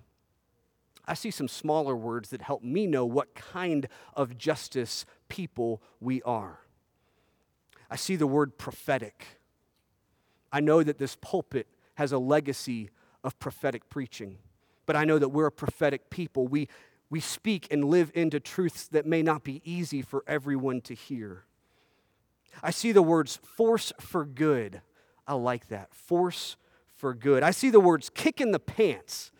I 1.04 1.14
see 1.14 1.32
some 1.32 1.48
smaller 1.48 1.96
words 1.96 2.28
that 2.28 2.42
help 2.42 2.62
me 2.62 2.86
know 2.86 3.04
what 3.04 3.34
kind 3.34 3.88
of 4.14 4.38
justice 4.38 5.04
people 5.28 5.82
we 5.98 6.22
are. 6.22 6.60
I 7.90 7.96
see 7.96 8.14
the 8.14 8.28
word 8.28 8.56
prophetic. 8.56 9.26
I 10.52 10.60
know 10.60 10.84
that 10.84 10.98
this 10.98 11.16
pulpit 11.16 11.66
has 11.94 12.12
a 12.12 12.18
legacy 12.18 12.90
of 13.24 13.36
prophetic 13.40 13.90
preaching, 13.90 14.38
but 14.86 14.94
I 14.94 15.04
know 15.04 15.18
that 15.18 15.30
we're 15.30 15.46
a 15.46 15.50
prophetic 15.50 16.08
people. 16.08 16.46
We, 16.46 16.68
we 17.10 17.18
speak 17.18 17.66
and 17.68 17.84
live 17.84 18.12
into 18.14 18.38
truths 18.38 18.86
that 18.92 19.06
may 19.06 19.24
not 19.24 19.42
be 19.42 19.60
easy 19.64 20.02
for 20.02 20.22
everyone 20.28 20.82
to 20.82 20.94
hear. 20.94 21.46
I 22.62 22.70
see 22.70 22.92
the 22.92 23.02
words 23.02 23.40
force 23.42 23.92
for 23.98 24.24
good. 24.24 24.82
I 25.26 25.34
like 25.34 25.66
that. 25.70 25.92
Force 25.92 26.56
for 26.98 27.14
good. 27.14 27.42
I 27.42 27.52
see 27.52 27.70
the 27.70 27.80
words 27.80 28.10
kick 28.10 28.40
in 28.40 28.50
the 28.50 28.58
pants. 28.58 29.30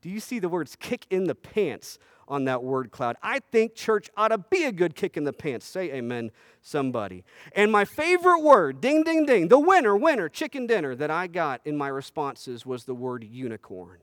Do 0.00 0.08
you 0.08 0.20
see 0.20 0.38
the 0.38 0.48
words 0.48 0.76
kick 0.76 1.06
in 1.10 1.24
the 1.24 1.34
pants 1.34 1.98
on 2.26 2.44
that 2.44 2.62
word 2.62 2.90
cloud? 2.92 3.16
I 3.22 3.40
think 3.40 3.74
church 3.74 4.08
ought 4.16 4.28
to 4.28 4.38
be 4.38 4.64
a 4.64 4.72
good 4.72 4.94
kick 4.94 5.16
in 5.16 5.24
the 5.24 5.32
pants. 5.32 5.66
Say 5.66 5.92
amen, 5.92 6.30
somebody. 6.62 7.24
And 7.54 7.70
my 7.70 7.84
favorite 7.84 8.40
word, 8.40 8.80
ding, 8.80 9.02
ding, 9.02 9.26
ding, 9.26 9.48
the 9.48 9.58
winner, 9.58 9.96
winner, 9.96 10.28
chicken 10.28 10.66
dinner 10.66 10.94
that 10.94 11.10
I 11.10 11.26
got 11.26 11.60
in 11.66 11.76
my 11.76 11.88
responses 11.88 12.64
was 12.64 12.84
the 12.84 12.94
word 12.94 13.24
unicorn. 13.24 13.98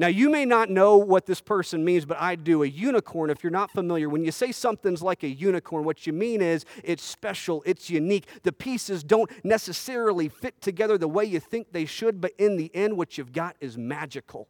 Now, 0.00 0.06
you 0.06 0.30
may 0.30 0.46
not 0.46 0.70
know 0.70 0.96
what 0.96 1.26
this 1.26 1.42
person 1.42 1.84
means, 1.84 2.06
but 2.06 2.18
I 2.18 2.34
do. 2.34 2.62
A 2.62 2.66
unicorn, 2.66 3.28
if 3.28 3.44
you're 3.44 3.50
not 3.50 3.70
familiar, 3.70 4.08
when 4.08 4.24
you 4.24 4.32
say 4.32 4.50
something's 4.50 5.02
like 5.02 5.22
a 5.22 5.28
unicorn, 5.28 5.84
what 5.84 6.06
you 6.06 6.14
mean 6.14 6.40
is 6.40 6.64
it's 6.82 7.02
special, 7.02 7.62
it's 7.66 7.90
unique. 7.90 8.26
The 8.42 8.50
pieces 8.50 9.04
don't 9.04 9.30
necessarily 9.44 10.30
fit 10.30 10.58
together 10.62 10.96
the 10.96 11.06
way 11.06 11.26
you 11.26 11.38
think 11.38 11.72
they 11.72 11.84
should, 11.84 12.18
but 12.18 12.32
in 12.38 12.56
the 12.56 12.74
end, 12.74 12.96
what 12.96 13.18
you've 13.18 13.34
got 13.34 13.56
is 13.60 13.76
magical. 13.76 14.48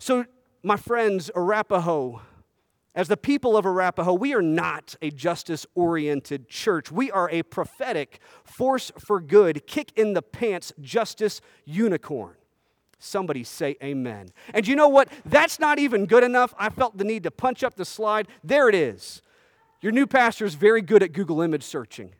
So, 0.00 0.24
my 0.64 0.76
friends, 0.76 1.30
Arapahoe, 1.36 2.20
as 2.96 3.06
the 3.06 3.16
people 3.16 3.56
of 3.56 3.64
Arapahoe, 3.64 4.14
we 4.14 4.34
are 4.34 4.42
not 4.42 4.96
a 5.00 5.12
justice 5.12 5.64
oriented 5.76 6.48
church. 6.48 6.90
We 6.90 7.12
are 7.12 7.30
a 7.30 7.44
prophetic, 7.44 8.18
force 8.42 8.90
for 8.98 9.20
good, 9.20 9.64
kick 9.68 9.92
in 9.94 10.14
the 10.14 10.22
pants 10.22 10.72
justice 10.80 11.40
unicorn. 11.64 12.34
Somebody 12.98 13.44
say 13.44 13.76
amen. 13.82 14.30
And 14.52 14.66
you 14.66 14.74
know 14.74 14.88
what? 14.88 15.08
That's 15.24 15.60
not 15.60 15.78
even 15.78 16.06
good 16.06 16.24
enough. 16.24 16.52
I 16.58 16.68
felt 16.68 16.98
the 16.98 17.04
need 17.04 17.22
to 17.22 17.30
punch 17.30 17.62
up 17.62 17.74
the 17.74 17.84
slide. 17.84 18.26
There 18.42 18.68
it 18.68 18.74
is. 18.74 19.22
Your 19.80 19.92
new 19.92 20.06
pastor 20.06 20.44
is 20.44 20.54
very 20.54 20.82
good 20.82 21.02
at 21.02 21.12
Google 21.12 21.40
image 21.40 21.62
searching. 21.62 22.12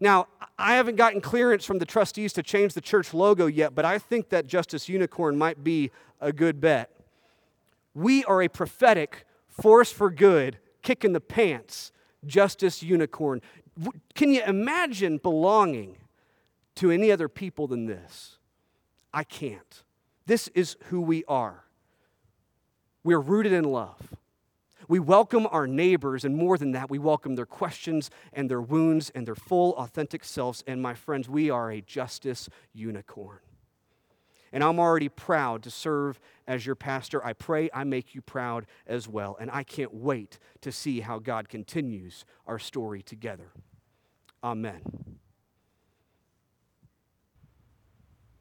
Now, 0.00 0.26
I 0.58 0.74
haven't 0.74 0.96
gotten 0.96 1.20
clearance 1.20 1.64
from 1.64 1.78
the 1.78 1.86
trustees 1.86 2.32
to 2.32 2.42
change 2.42 2.74
the 2.74 2.80
church 2.80 3.14
logo 3.14 3.46
yet, 3.46 3.72
but 3.72 3.84
I 3.84 3.98
think 3.98 4.30
that 4.30 4.48
Justice 4.48 4.88
Unicorn 4.88 5.38
might 5.38 5.62
be 5.62 5.92
a 6.20 6.32
good 6.32 6.60
bet. 6.60 6.90
We 7.94 8.24
are 8.24 8.42
a 8.42 8.48
prophetic 8.48 9.24
force 9.48 9.92
for 9.92 10.10
good, 10.10 10.58
kick 10.82 11.04
in 11.04 11.12
the 11.12 11.20
pants, 11.20 11.92
Justice 12.26 12.82
Unicorn. 12.82 13.42
Can 14.16 14.32
you 14.32 14.42
imagine 14.42 15.18
belonging 15.18 15.96
to 16.76 16.90
any 16.90 17.12
other 17.12 17.28
people 17.28 17.68
than 17.68 17.86
this? 17.86 18.38
I 19.14 19.22
can't. 19.22 19.84
This 20.26 20.48
is 20.48 20.76
who 20.84 21.00
we 21.00 21.24
are. 21.26 21.64
We're 23.04 23.20
rooted 23.20 23.52
in 23.52 23.64
love. 23.64 24.14
We 24.88 24.98
welcome 24.98 25.46
our 25.50 25.66
neighbors, 25.66 26.24
and 26.24 26.36
more 26.36 26.58
than 26.58 26.72
that, 26.72 26.90
we 26.90 26.98
welcome 26.98 27.34
their 27.34 27.46
questions 27.46 28.10
and 28.32 28.50
their 28.50 28.60
wounds 28.60 29.10
and 29.10 29.26
their 29.26 29.34
full, 29.34 29.74
authentic 29.76 30.24
selves. 30.24 30.62
And 30.66 30.82
my 30.82 30.94
friends, 30.94 31.28
we 31.28 31.50
are 31.50 31.70
a 31.70 31.80
justice 31.80 32.48
unicorn. 32.72 33.38
And 34.52 34.62
I'm 34.62 34.78
already 34.78 35.08
proud 35.08 35.62
to 35.62 35.70
serve 35.70 36.20
as 36.46 36.66
your 36.66 36.74
pastor. 36.74 37.24
I 37.24 37.32
pray 37.32 37.70
I 37.72 37.84
make 37.84 38.14
you 38.14 38.20
proud 38.20 38.66
as 38.86 39.08
well. 39.08 39.36
And 39.40 39.50
I 39.50 39.62
can't 39.62 39.94
wait 39.94 40.38
to 40.60 40.70
see 40.70 41.00
how 41.00 41.18
God 41.18 41.48
continues 41.48 42.26
our 42.46 42.58
story 42.58 43.02
together. 43.02 43.50
Amen. 44.44 44.82